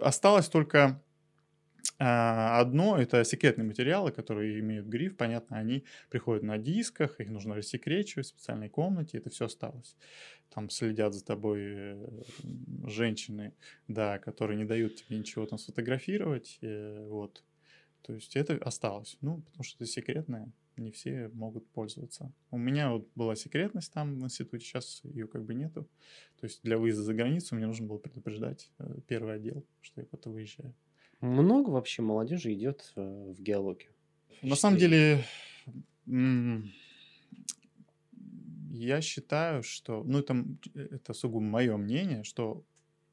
осталось 0.00 0.48
только 0.48 1.02
одно 1.98 2.98
это 2.98 3.24
секретные 3.24 3.66
материалы, 3.66 4.12
которые 4.12 4.60
имеют 4.60 4.86
гриф, 4.86 5.16
понятно, 5.16 5.58
они 5.58 5.84
приходят 6.10 6.42
на 6.42 6.58
дисках, 6.58 7.20
их 7.20 7.28
нужно 7.28 7.54
рассекречивать 7.54 8.26
в 8.26 8.30
специальной 8.30 8.68
комнате, 8.68 9.18
это 9.18 9.30
все 9.30 9.46
осталось. 9.46 9.96
Там 10.50 10.68
следят 10.68 11.14
за 11.14 11.24
тобой 11.24 11.60
э, 11.62 12.22
женщины, 12.86 13.54
да, 13.88 14.18
которые 14.18 14.58
не 14.58 14.64
дают 14.64 14.96
тебе 14.96 15.18
ничего 15.18 15.46
там 15.46 15.58
сфотографировать, 15.58 16.58
э, 16.60 17.06
вот. 17.08 17.42
То 18.02 18.14
есть 18.14 18.36
это 18.36 18.54
осталось, 18.56 19.16
ну, 19.20 19.40
потому 19.42 19.64
что 19.64 19.76
это 19.82 19.90
секретное, 19.90 20.52
не 20.76 20.90
все 20.90 21.28
могут 21.28 21.66
пользоваться. 21.68 22.32
У 22.50 22.58
меня 22.58 22.90
вот 22.90 23.08
была 23.14 23.36
секретность 23.36 23.92
там 23.92 24.20
в 24.20 24.24
институте, 24.24 24.64
сейчас 24.64 25.00
ее 25.04 25.26
как 25.28 25.44
бы 25.44 25.54
нету. 25.54 25.88
То 26.40 26.44
есть 26.44 26.62
для 26.62 26.78
выезда 26.78 27.02
за 27.02 27.14
границу 27.14 27.54
мне 27.54 27.66
нужно 27.66 27.86
было 27.86 27.98
предупреждать 27.98 28.70
э, 28.78 28.98
первый 29.06 29.36
отдел, 29.36 29.64
что 29.80 30.00
я 30.00 30.06
куда-то 30.06 30.30
выезжаю. 30.30 30.74
Много 31.22 31.70
вообще 31.70 32.02
молодежи 32.02 32.52
идет 32.52 32.92
в 32.96 33.40
геологию? 33.40 33.92
На 34.42 34.56
самом 34.56 34.76
деле, 34.76 35.24
я 38.70 39.00
считаю, 39.00 39.62
что, 39.62 40.02
ну 40.02 40.18
это, 40.18 40.44
это 40.74 41.14
сугубо 41.14 41.44
мое 41.44 41.76
мнение, 41.76 42.24
что 42.24 42.64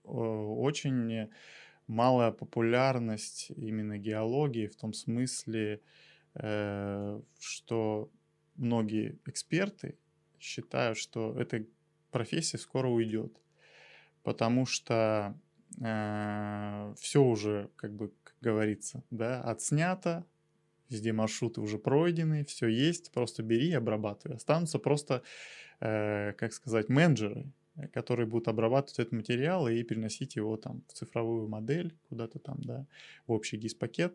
очень 0.04 1.30
малая 1.86 2.32
популярность 2.32 3.51
именно 3.56 4.00
геологии 4.00 4.66
в 4.66 4.75
том 4.75 4.94
смысле, 4.94 5.82
э, 6.34 7.22
что 7.39 8.10
многие 8.56 9.20
эксперты 9.25 9.98
считают, 10.39 10.98
что 10.98 11.39
эта 11.39 11.63
профессия 12.10 12.58
скоро 12.58 12.88
уйдет, 12.88 13.39
потому 14.24 14.66
что 14.66 15.36
э, 15.80 16.94
все 17.00 17.24
уже, 17.24 17.70
как 17.76 17.94
бы, 17.94 18.12
как 18.24 18.36
говорится, 18.42 19.04
да, 19.12 19.42
отснято, 19.42 20.26
везде 20.90 21.14
маршруты 21.14 21.62
уже 21.62 21.78
пройдены, 21.78 22.44
все 22.46 22.68
есть, 22.68 23.12
просто 23.12 23.44
бери 23.44 23.70
и 23.70 23.74
обрабатывай. 23.74 24.38
Останутся 24.38 24.80
просто, 24.80 25.22
э, 25.80 26.34
как 26.34 26.54
сказать, 26.54 26.90
менеджеры, 26.90 27.52
которые 27.94 28.28
будут 28.28 28.48
обрабатывать 28.48 29.00
этот 29.00 29.14
материал 29.14 29.68
и 29.68 29.84
переносить 29.84 30.36
его 30.36 30.58
там 30.58 30.84
в 30.88 30.94
цифровую 30.94 31.48
модель, 31.48 31.96
куда-то 32.10 32.40
там, 32.40 32.58
да, 32.62 32.86
в 33.28 33.32
общий 33.32 33.58
GIS-пакет. 33.58 34.14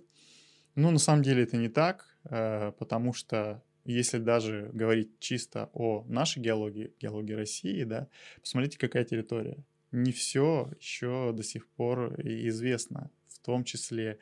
Ну, 0.75 0.91
на 0.91 0.99
самом 0.99 1.23
деле 1.23 1.45
это 1.45 1.57
не 1.57 1.69
так, 1.69 2.17
э, 2.25 2.73
потому 2.79 3.13
что 3.13 3.63
если 3.85 4.19
даже 4.19 4.71
говорить 4.73 5.19
чисто 5.21 5.71
о 5.73 6.05
нашей 6.09 6.43
геологии, 6.43 6.93
геологии 7.01 7.35
России, 7.35 7.85
да, 7.85 8.09
посмотрите, 8.41 8.79
какая 8.79 9.05
территория 9.05 9.63
не 9.95 10.13
все 10.13 10.71
еще 10.79 11.33
до 11.33 11.43
сих 11.43 11.67
пор 11.69 12.15
известно, 12.21 13.11
в 13.29 13.39
том 13.39 13.65
числе 13.65 14.19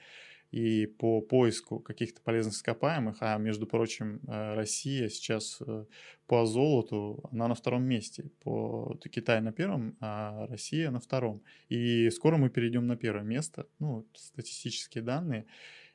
и 0.52 0.86
по 0.86 1.22
поиску 1.22 1.80
каких-то 1.80 2.20
полезных 2.20 2.54
ископаемых, 2.54 3.16
а 3.20 3.38
между 3.38 3.66
прочим, 3.66 4.20
э, 4.28 4.54
Россия 4.54 5.08
сейчас 5.08 5.62
э, 5.66 5.86
по 6.26 6.44
золоту, 6.44 7.24
она 7.32 7.48
на 7.48 7.54
втором 7.54 7.84
месте, 7.84 8.30
по 8.40 8.98
Китай 9.10 9.40
на 9.40 9.50
первом, 9.50 9.96
а 10.00 10.46
Россия 10.48 10.90
на 10.90 11.00
втором. 11.00 11.42
И 11.70 12.10
скоро 12.10 12.36
мы 12.36 12.50
перейдем 12.50 12.86
на 12.86 12.96
первое 12.96 13.24
место, 13.24 13.66
ну, 13.78 14.06
статистические 14.14 15.02
данные. 15.02 15.46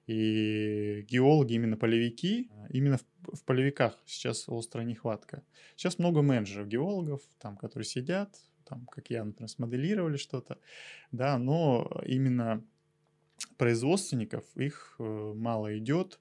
И 0.08 1.06
геологи, 1.08 1.54
именно 1.54 1.78
полевики, 1.78 2.50
именно 2.72 2.98
в, 2.98 3.36
в 3.36 3.44
полевиках 3.44 4.02
сейчас 4.08 4.50
острая 4.50 4.88
нехватка. 4.88 5.44
Сейчас 5.76 6.00
много 6.00 6.24
менеджеров, 6.24 6.68
геологов, 6.68 7.22
там, 7.40 7.58
которые 7.58 7.86
сидят, 7.86 8.34
там, 8.68 8.86
как 8.88 9.10
я, 9.10 9.24
например, 9.24 9.50
смоделировали 9.50 10.18
что-то, 10.18 10.58
да, 11.12 11.38
но 11.38 12.02
именно 12.06 12.64
производственников 13.58 14.46
их 14.56 14.96
э, 15.00 15.34
мало 15.36 15.78
идет 15.78 16.20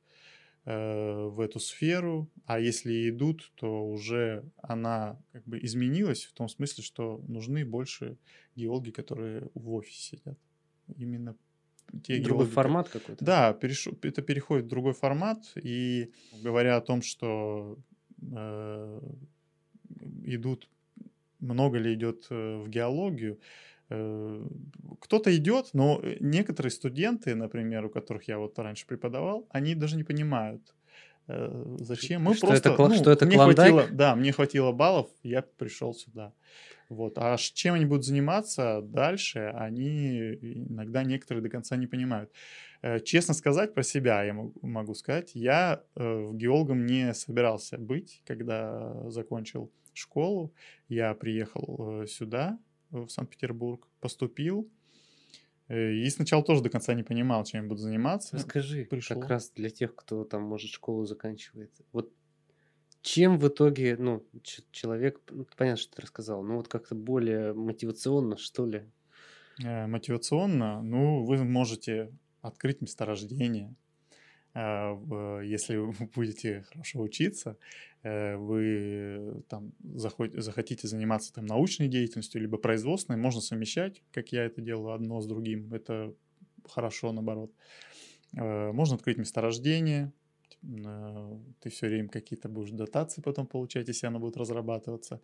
э, 0.64 1.26
в 1.26 1.40
эту 1.40 1.60
сферу, 1.60 2.30
а 2.46 2.60
если 2.60 3.10
идут, 3.10 3.52
то 3.56 3.86
уже 3.86 4.44
она 4.62 5.20
как 5.32 5.44
бы 5.44 5.58
изменилась 5.62 6.24
в 6.24 6.32
том 6.32 6.48
смысле, 6.48 6.84
что 6.84 7.22
нужны 7.28 7.64
больше 7.64 8.18
геологи, 8.54 8.90
которые 8.90 9.50
в 9.54 9.72
офисе 9.72 10.16
сидят. 10.16 10.38
Именно 10.96 11.36
те 12.02 12.20
другой 12.20 12.46
геологи, 12.46 12.54
формат 12.54 12.88
какой-то. 12.88 13.24
Да, 13.24 13.52
переш... 13.52 13.88
это 14.02 14.22
переходит 14.22 14.66
в 14.66 14.68
другой 14.68 14.92
формат, 14.92 15.52
и 15.56 16.12
говоря 16.42 16.76
о 16.76 16.80
том, 16.80 17.02
что 17.02 17.78
э, 18.20 19.00
идут 20.24 20.68
много 21.40 21.78
ли 21.78 21.94
идет 21.94 22.26
э, 22.30 22.56
в 22.58 22.68
геологию. 22.68 23.38
Э, 23.88 24.46
кто-то 25.00 25.34
идет, 25.36 25.70
но 25.72 26.00
э, 26.02 26.16
некоторые 26.20 26.70
студенты, 26.70 27.34
например, 27.34 27.86
у 27.86 27.90
которых 27.90 28.28
я 28.28 28.38
вот 28.38 28.58
раньше 28.58 28.86
преподавал, 28.86 29.46
они 29.50 29.74
даже 29.74 29.96
не 29.96 30.04
понимают, 30.04 30.62
зачем. 31.28 32.22
Мы 32.22 32.34
что 32.34 32.46
просто, 32.46 32.70
это, 32.70 32.88
ну, 32.88 32.94
что 32.94 33.10
это 33.10 33.26
мне 33.26 33.36
хватило, 33.36 33.86
да, 33.90 34.14
мне 34.14 34.32
хватило 34.32 34.72
баллов, 34.72 35.08
я 35.22 35.42
пришел 35.42 35.92
сюда. 35.92 36.32
Вот. 36.88 37.18
А 37.18 37.36
чем 37.36 37.74
они 37.74 37.84
будут 37.84 38.04
заниматься 38.04 38.80
дальше, 38.80 39.52
они 39.56 40.34
иногда 40.34 41.02
некоторые 41.02 41.42
до 41.42 41.48
конца 41.48 41.76
не 41.76 41.88
понимают. 41.88 42.30
Честно 43.04 43.34
сказать 43.34 43.74
про 43.74 43.82
себя, 43.82 44.22
я 44.22 44.34
могу 44.34 44.94
сказать, 44.94 45.32
я 45.34 45.82
геологом 45.96 46.86
не 46.86 47.12
собирался 47.12 47.76
быть, 47.76 48.22
когда 48.24 49.10
закончил 49.10 49.72
школу. 49.96 50.52
Я 50.88 51.14
приехал 51.14 52.02
э, 52.02 52.06
сюда, 52.06 52.58
в 52.90 53.08
Санкт-Петербург, 53.08 53.88
поступил. 54.00 54.68
Э, 55.68 55.92
и 55.92 56.08
сначала 56.10 56.44
тоже 56.44 56.62
до 56.62 56.70
конца 56.70 56.94
не 56.94 57.02
понимал, 57.02 57.44
чем 57.44 57.62
я 57.62 57.68
буду 57.68 57.80
заниматься. 57.80 58.36
Расскажи, 58.36 58.84
Пришел. 58.84 59.18
как 59.20 59.28
раз 59.30 59.50
для 59.50 59.70
тех, 59.70 59.94
кто 59.94 60.24
там, 60.24 60.42
может, 60.42 60.70
школу 60.70 61.06
заканчивает. 61.06 61.70
Вот 61.92 62.12
чем 63.02 63.38
в 63.38 63.46
итоге, 63.46 63.96
ну, 63.96 64.24
человек, 64.72 65.20
ну, 65.30 65.46
понятно, 65.56 65.80
что 65.80 65.94
ты 65.94 66.02
рассказал, 66.02 66.42
но 66.42 66.56
вот 66.56 66.66
как-то 66.66 66.96
более 66.96 67.54
мотивационно, 67.54 68.36
что 68.36 68.66
ли? 68.66 68.82
Э, 69.64 69.86
мотивационно, 69.86 70.82
ну, 70.82 71.24
вы 71.24 71.44
можете 71.44 72.12
открыть 72.42 72.80
месторождение, 72.80 73.74
если 74.56 75.76
вы 75.76 75.92
будете 76.14 76.64
хорошо 76.70 77.00
учиться, 77.00 77.56
Э, 78.06 78.36
вы 78.36 79.42
там 79.48 79.72
захотите 79.82 80.86
заниматься 80.86 81.32
там 81.32 81.46
научной 81.46 81.88
деятельностью, 81.88 82.40
либо 82.40 82.56
производственной, 82.56 83.18
можно 83.18 83.40
совмещать, 83.40 84.02
как 84.12 84.30
я 84.30 84.44
это 84.44 84.60
делаю, 84.60 84.94
одно 84.94 85.20
с 85.20 85.26
другим. 85.26 85.74
Это 85.74 86.14
хорошо, 86.68 87.12
наоборот. 87.12 87.50
Э, 88.36 88.70
можно 88.70 88.94
открыть 88.94 89.18
месторождение, 89.18 90.12
э, 90.62 91.38
ты 91.60 91.70
все 91.70 91.88
время 91.88 92.08
какие-то 92.08 92.48
будешь 92.48 92.70
дотации 92.70 93.22
потом 93.22 93.48
получать, 93.48 93.88
если 93.88 94.06
оно 94.06 94.20
будет 94.20 94.36
разрабатываться. 94.36 95.20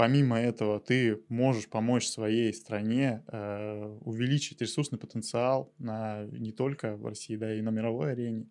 Помимо 0.00 0.40
этого, 0.40 0.80
ты 0.80 1.20
можешь 1.28 1.68
помочь 1.68 2.06
своей 2.06 2.54
стране 2.54 3.22
увеличить 3.30 4.62
ресурсный 4.62 4.98
потенциал 4.98 5.74
на, 5.76 6.24
не 6.24 6.52
только 6.52 6.96
в 6.96 7.04
России, 7.04 7.36
да, 7.36 7.54
и 7.54 7.60
на 7.60 7.68
мировой 7.68 8.12
арене. 8.12 8.46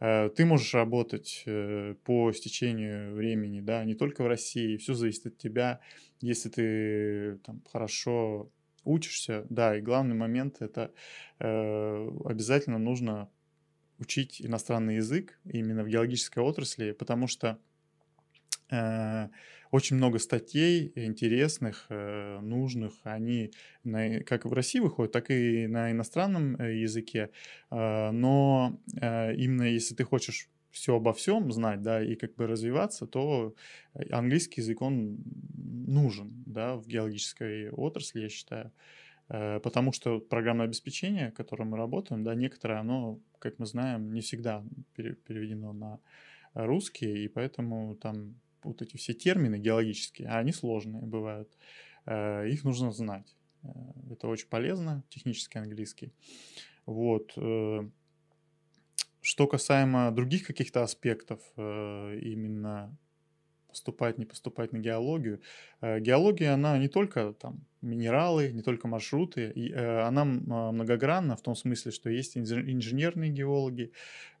Э, 0.00 0.28
ты 0.30 0.44
можешь 0.44 0.74
работать 0.74 1.44
э, 1.46 1.94
по 2.02 2.32
стечению 2.32 3.14
времени, 3.14 3.60
да, 3.60 3.84
не 3.84 3.94
только 3.94 4.24
в 4.24 4.26
России, 4.26 4.76
все 4.76 4.94
зависит 4.94 5.26
от 5.26 5.38
тебя. 5.38 5.78
Если 6.20 6.48
ты 6.48 7.38
там, 7.46 7.62
хорошо 7.70 8.50
учишься, 8.82 9.46
да, 9.50 9.78
и 9.78 9.80
главный 9.80 10.16
момент 10.16 10.62
это 10.62 10.90
э, 11.38 12.08
обязательно 12.24 12.78
нужно 12.78 13.30
учить 14.00 14.42
иностранный 14.42 14.96
язык 14.96 15.38
именно 15.44 15.84
в 15.84 15.88
геологической 15.88 16.42
отрасли, 16.42 16.90
потому 16.90 17.28
что 17.28 17.60
Э, 18.72 19.28
очень 19.72 19.96
много 19.96 20.18
статей 20.18 20.92
интересных, 20.94 21.86
э, 21.88 22.40
нужных. 22.40 22.92
Они 23.04 23.50
на, 23.84 24.20
как 24.20 24.44
в 24.44 24.52
России 24.52 24.80
выходят, 24.80 25.12
так 25.12 25.30
и 25.30 25.66
на 25.66 25.90
иностранном 25.90 26.56
э, 26.56 26.76
языке. 26.76 27.30
Но 27.70 28.78
именно 28.92 29.62
если 29.62 29.94
ты 29.94 30.04
хочешь 30.04 30.50
все 30.70 30.96
обо 30.96 31.12
всем 31.14 31.50
знать, 31.52 31.82
да, 31.82 32.04
и 32.04 32.14
как 32.16 32.34
бы 32.34 32.46
развиваться, 32.46 33.06
то 33.06 33.54
английский 34.10 34.60
язык, 34.60 34.82
он 34.82 35.18
нужен, 35.54 36.44
да, 36.46 36.76
в 36.76 36.86
геологической 36.86 37.70
отрасли, 37.70 38.20
я 38.20 38.28
считаю. 38.28 38.72
Потому 39.28 39.92
что 39.92 40.20
программное 40.20 40.66
обеспечение, 40.66 41.30
которым 41.30 41.70
мы 41.70 41.78
работаем, 41.78 42.24
да, 42.24 42.34
некоторое, 42.34 42.80
оно, 42.80 43.18
как 43.38 43.58
мы 43.58 43.64
знаем, 43.64 44.12
не 44.12 44.20
всегда 44.20 44.62
переведено 44.94 45.72
на 45.72 45.98
русский, 46.54 47.24
и 47.24 47.28
поэтому 47.28 47.94
там 47.96 48.34
вот 48.64 48.82
эти 48.82 48.96
все 48.96 49.14
термины 49.14 49.58
геологические, 49.58 50.28
а 50.28 50.38
они 50.38 50.52
сложные 50.52 51.02
бывают, 51.02 51.50
э, 52.06 52.48
их 52.48 52.64
нужно 52.64 52.92
знать. 52.92 53.36
Э, 53.62 53.68
это 54.10 54.28
очень 54.28 54.48
полезно, 54.48 55.04
технический 55.08 55.58
английский. 55.58 56.12
Вот. 56.86 57.32
Э, 57.36 57.88
что 59.20 59.46
касаемо 59.46 60.10
других 60.10 60.44
каких-то 60.44 60.82
аспектов 60.82 61.40
именно 61.56 62.98
поступать, 63.72 64.18
не 64.18 64.26
поступать 64.26 64.72
на 64.72 64.78
геологию. 64.78 65.40
Э, 65.80 65.98
геология, 66.00 66.54
она 66.54 66.78
не 66.78 66.88
только 66.88 67.32
там 67.32 67.64
минералы, 67.82 68.52
не 68.52 68.62
только 68.62 68.86
маршруты, 68.88 69.40
э, 69.40 70.00
она 70.02 70.22
а, 70.22 70.72
многогранна 70.72 71.36
в 71.36 71.42
том 71.42 71.56
смысле, 71.56 71.90
что 71.90 72.10
есть 72.10 72.36
инженерные 72.36 73.30
геологи, 73.30 73.92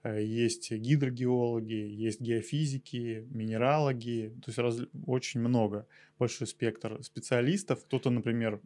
э, 0.04 0.22
есть 0.22 0.70
гидрогеологи, 0.70 1.72
есть 1.72 2.20
геофизики, 2.20 3.26
минералоги, 3.30 4.32
то 4.44 4.48
есть 4.50 4.58
раз, 4.58 4.78
очень 5.06 5.40
много, 5.40 5.86
большой 6.18 6.46
спектр 6.46 7.02
специалистов. 7.02 7.84
Кто-то, 7.84 8.10
например, 8.10 8.60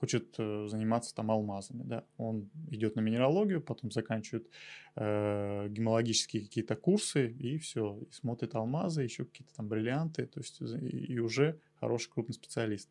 хочет 0.00 0.34
э, 0.38 0.66
заниматься 0.66 1.14
там 1.14 1.30
алмазами, 1.30 1.82
да, 1.84 2.04
он 2.16 2.48
идет 2.70 2.96
на 2.96 3.00
минералогию, 3.00 3.60
потом 3.60 3.90
заканчивает 3.90 4.48
э, 4.96 5.68
гемологические 5.68 6.42
какие-то 6.44 6.74
курсы 6.74 7.30
и 7.32 7.58
все, 7.58 7.98
и 8.00 8.10
смотрит 8.10 8.54
алмазы, 8.54 9.02
еще 9.02 9.26
какие-то 9.26 9.54
там 9.54 9.68
бриллианты, 9.68 10.26
то 10.26 10.40
есть 10.40 10.62
и, 10.62 11.18
уже 11.18 11.60
хороший 11.80 12.10
крупный 12.10 12.34
специалист. 12.34 12.88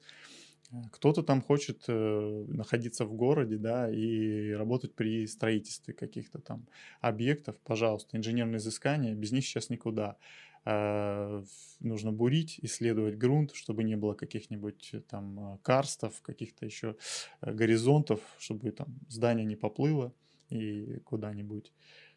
Э, 0.72 0.76
кто-то 0.92 1.24
там 1.24 1.42
хочет 1.42 1.86
э, 1.88 2.46
находиться 2.48 3.06
в 3.06 3.14
городе, 3.14 3.58
да, 3.58 3.90
и 3.90 4.52
работать 4.52 4.94
при 4.94 5.26
строительстве 5.26 5.96
каких-то 5.96 6.38
там 6.40 6.68
объектов, 7.02 7.56
пожалуйста, 7.64 8.18
инженерные 8.18 8.58
изыскания, 8.58 9.16
без 9.16 9.32
них 9.32 9.46
сейчас 9.46 9.70
никуда. 9.72 10.18
А, 10.66 11.44
нужно 11.80 12.12
бурить, 12.12 12.60
исследовать 12.62 13.18
грунт, 13.18 13.56
чтобы 13.56 13.84
не 13.84 13.96
было 13.96 14.14
каких-нибудь 14.14 14.90
э, 14.94 15.00
там 15.02 15.40
а, 15.40 15.58
карстов, 15.62 16.22
каких-то 16.22 16.66
еще 16.66 16.96
э, 17.42 17.54
горизонтов, 17.54 18.20
чтобы 18.40 18.72
там 18.72 18.88
здание 19.08 19.46
не 19.46 19.56
поплыло 19.56 20.14
и 20.50 21.00
куда-нибудь. 21.06 21.72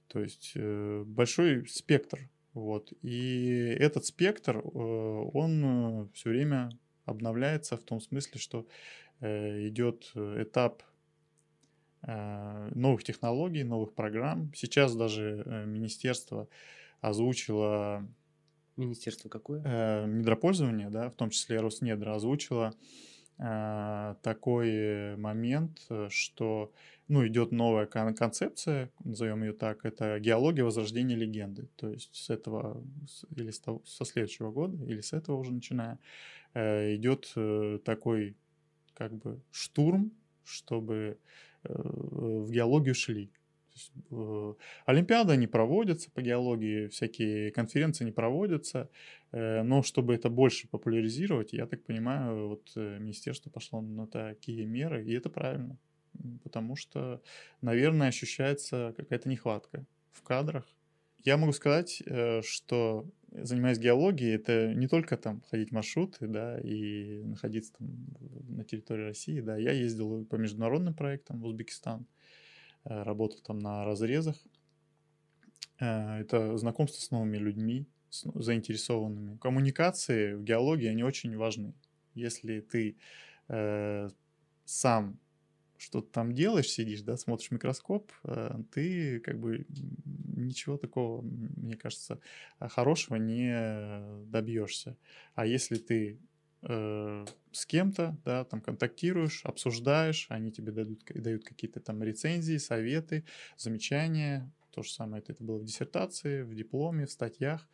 То 0.09 0.21
есть 0.21 0.53
э, 0.55 1.05
большой 1.07 1.69
спектр. 1.69 2.29
Вот. 2.53 2.93
И 3.01 3.75
этот 3.79 4.05
спектр, 4.05 4.59
он 4.63 6.11
все 6.13 6.29
время 6.29 6.69
обновляется 7.07 7.79
в 7.79 7.83
том 7.83 7.99
смысле, 7.99 8.39
что 8.39 8.67
идет 9.23 10.13
этап 10.15 10.83
новых 12.03 13.05
технологий, 13.05 13.63
новых 13.63 13.95
программ. 13.95 14.53
Сейчас 14.55 14.95
даже 14.95 15.65
министерство 15.67 16.47
озвучило 17.01 18.07
Министерство 18.77 19.29
какое? 19.29 19.63
Э, 19.65 20.07
недропользование, 20.07 20.91
да, 20.91 21.11
в 21.11 21.15
том 21.15 21.31
числе 21.31 21.61
Роснедра 21.61 22.15
озвучила 22.15 22.75
э, 23.39 24.15
такой 24.23 25.17
момент, 25.17 25.79
что 26.09 26.73
ну, 27.09 27.27
идет 27.27 27.53
новая 27.53 27.87
кон- 27.87 28.15
концепция, 28.15 28.91
назовем 29.05 29.43
ее 29.43 29.53
так, 29.53 29.85
это 29.85 30.19
геология 30.19 30.65
возрождения 30.65 31.15
легенды. 31.15 31.69
То 31.77 31.91
есть 31.91 32.15
с 32.15 32.31
этого, 32.31 32.83
или 33.37 33.51
с 33.51 33.61
того, 33.61 33.83
со 33.85 34.05
следующего 34.05 34.51
года, 34.51 34.83
или 34.85 35.01
с 35.01 35.13
этого 35.13 35.37
уже 35.37 35.53
начиная, 35.53 35.99
э, 36.55 36.95
идет 36.95 37.31
э, 37.37 37.79
такой 37.85 38.37
как 38.95 39.13
бы 39.13 39.43
штурм, 39.51 40.13
чтобы 40.45 41.19
э, 41.65 41.73
в 41.75 42.51
геологию 42.51 42.95
шли. 42.95 43.31
Э, 44.11 44.55
Олимпиады 44.87 45.37
не 45.37 45.47
проводятся 45.47 46.11
по 46.11 46.21
геологии, 46.21 46.89
всякие 46.89 47.51
конференции 47.51 48.05
не 48.05 48.13
проводятся, 48.13 48.89
э, 49.33 49.63
но 49.63 49.83
чтобы 49.83 50.15
это 50.15 50.29
больше 50.29 50.69
популяризировать, 50.69 51.53
я 51.53 51.67
так 51.67 51.83
понимаю, 51.83 52.49
вот 52.49 52.73
э, 52.77 52.99
министерство 52.99 53.51
пошло 53.51 53.81
на 53.81 54.07
такие 54.07 54.67
меры, 54.67 55.05
и 55.05 55.13
это 55.13 55.31
правильно, 55.31 55.79
потому 56.43 56.77
что, 56.77 57.23
наверное, 57.61 58.09
ощущается 58.09 58.95
какая-то 58.97 59.29
нехватка 59.29 59.85
в 60.13 60.23
кадрах. 60.23 60.67
Я 61.25 61.37
могу 61.37 61.53
сказать, 61.53 62.03
что 62.43 63.07
занимаясь 63.31 63.79
геологией, 63.79 64.35
это 64.35 64.75
не 64.75 64.89
только 64.89 65.17
там 65.17 65.41
ходить 65.49 65.71
маршруты, 65.71 66.27
да, 66.27 66.59
и 66.59 67.23
находиться 67.23 67.73
там 67.79 67.89
на 68.49 68.65
территории 68.65 69.05
России, 69.05 69.41
да, 69.41 69.57
я 69.57 69.71
ездил 69.71 70.25
по 70.25 70.35
международным 70.35 70.95
проектам 70.95 71.41
в 71.41 71.45
Узбекистан, 71.45 72.07
работал 72.85 73.41
там 73.41 73.59
на 73.59 73.85
разрезах. 73.85 74.37
Э, 75.83 76.21
это 76.21 76.57
знакомство 76.59 77.01
с 77.01 77.11
новыми 77.11 77.39
людьми, 77.39 77.87
с 78.09 78.25
заинтересованными. 78.35 79.37
Коммуникации 79.39 80.35
в 80.35 80.45
геологии, 80.45 80.87
они 80.87 81.03
очень 81.03 81.37
важны. 81.37 81.75
Если 82.15 82.61
ты 82.61 82.97
э, 83.49 84.09
сам 84.65 85.19
что-то 85.79 86.13
там 86.13 86.33
делаешь, 86.33 86.69
сидишь, 86.69 87.03
да, 87.03 87.17
смотришь 87.17 87.51
микроскоп, 87.51 88.13
э, 88.25 88.61
ты 88.71 89.19
как 89.21 89.41
бы 89.41 89.67
ничего 90.37 90.77
такого, 90.77 91.23
мне 91.23 91.77
кажется, 91.77 92.21
хорошего 92.61 93.17
не 93.17 94.25
добьешься. 94.27 94.97
А 95.35 95.47
если 95.47 95.77
ты 95.77 96.21
э, 96.63 97.25
с 97.51 97.67
кем-то, 97.67 98.17
да, 98.25 98.45
там 98.45 98.61
контактируешь, 98.61 99.45
обсуждаешь, 99.45 100.27
они 100.31 100.51
тебе 100.51 100.73
дадут, 100.73 101.03
дают 101.15 101.45
какие-то 101.45 101.81
там 101.81 102.03
рецензии, 102.03 102.57
советы, 102.57 103.25
замечания. 103.57 104.51
То 104.71 104.83
же 104.83 104.91
самое 104.91 105.23
это, 105.23 105.33
это 105.33 105.45
было 105.45 105.59
в 105.59 105.65
диссертации, 105.65 106.43
в 106.43 106.55
дипломе, 106.55 107.07
в 107.07 107.11
статьях. 107.11 107.69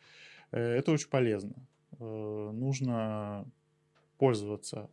Э, 0.51 0.59
это 0.59 0.91
очень 0.91 1.09
полезно. 1.09 1.55
Э, 1.99 2.51
нужно 2.53 3.49
пользоваться 4.17 4.89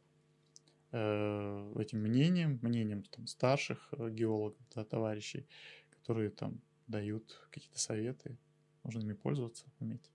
э, 0.92 1.72
этим 1.78 2.00
мнением, 2.00 2.58
мнением 2.62 3.02
там, 3.04 3.26
старших 3.26 3.88
э, 3.92 4.10
геологов, 4.10 4.60
да, 4.74 4.84
товарищей, 4.84 5.46
которые 5.90 6.30
там 6.30 6.60
дают 6.86 7.46
какие-то 7.50 7.78
советы. 7.78 8.38
Нужно 8.84 9.00
ими 9.00 9.14
пользоваться, 9.14 9.66
уметь. 9.80 10.12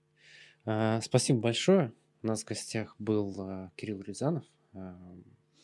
А, 0.64 1.00
спасибо 1.02 1.40
большое. 1.40 1.92
У 2.24 2.28
нас 2.28 2.44
в 2.44 2.46
гостях 2.46 2.94
был 3.00 3.34
э, 3.50 3.70
Кирилл 3.74 4.00
Рязанов, 4.00 4.44
э, 4.74 4.94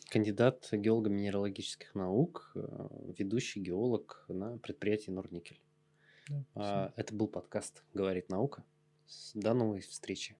кандидат 0.09 0.67
геолого-минералогических 0.73 1.95
наук, 1.95 2.51
э, 2.53 3.13
ведущий 3.17 3.61
геолог 3.61 4.25
на 4.27 4.57
предприятии 4.57 5.09
Норникель. 5.09 5.61
Да, 6.53 6.91
Это 6.97 7.15
был 7.15 7.29
подкаст 7.29 7.81
«Говорит 7.93 8.29
наука». 8.29 8.65
До 9.33 9.53
новой 9.53 9.79
встречи. 9.79 10.35